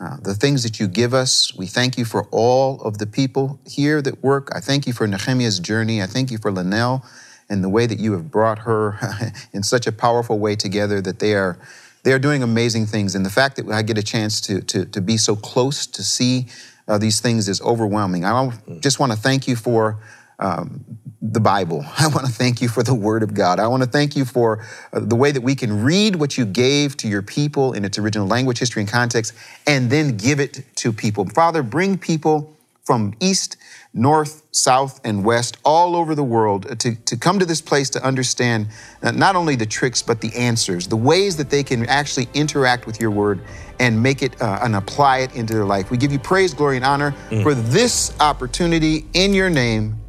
[0.00, 1.54] uh, the things that you give us.
[1.56, 4.48] We thank you for all of the people here that work.
[4.54, 6.02] I thank you for Nehemiah's journey.
[6.02, 7.04] I thank you for Linnell
[7.48, 8.98] and the way that you have brought her
[9.52, 11.58] in such a powerful way together that they are
[12.02, 13.14] they are doing amazing things.
[13.14, 16.02] And the fact that I get a chance to, to, to be so close to
[16.02, 16.46] see
[16.86, 18.24] uh, these things is overwhelming.
[18.24, 19.98] I just want to thank you for
[20.38, 20.84] um,
[21.20, 21.84] the Bible.
[21.98, 23.60] I want to thank you for the Word of God.
[23.60, 26.46] I want to thank you for uh, the way that we can read what you
[26.46, 29.34] gave to your people in its original language, history, and context,
[29.66, 31.28] and then give it to people.
[31.28, 32.57] Father, bring people
[32.88, 33.58] from east,
[33.92, 38.02] north, south, and west, all over the world, to, to come to this place to
[38.02, 38.66] understand
[39.02, 42.86] uh, not only the tricks, but the answers, the ways that they can actually interact
[42.86, 43.42] with your word
[43.78, 45.90] and make it uh, and apply it into their life.
[45.90, 47.42] We give you praise, glory, and honor mm.
[47.42, 50.00] for this opportunity in your name.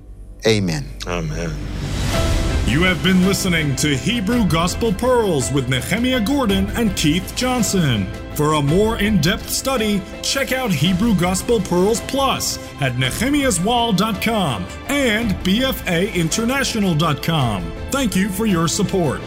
[0.48, 0.86] Amen.
[1.06, 2.29] Amen.
[2.68, 8.06] You have been listening to Hebrew Gospel Pearls with Nehemiah Gordon and Keith Johnson.
[8.36, 15.32] For a more in depth study, check out Hebrew Gospel Pearls Plus at nehemiahswall.com and
[15.32, 17.74] bfainternational.com.
[17.92, 19.20] Thank you for your support.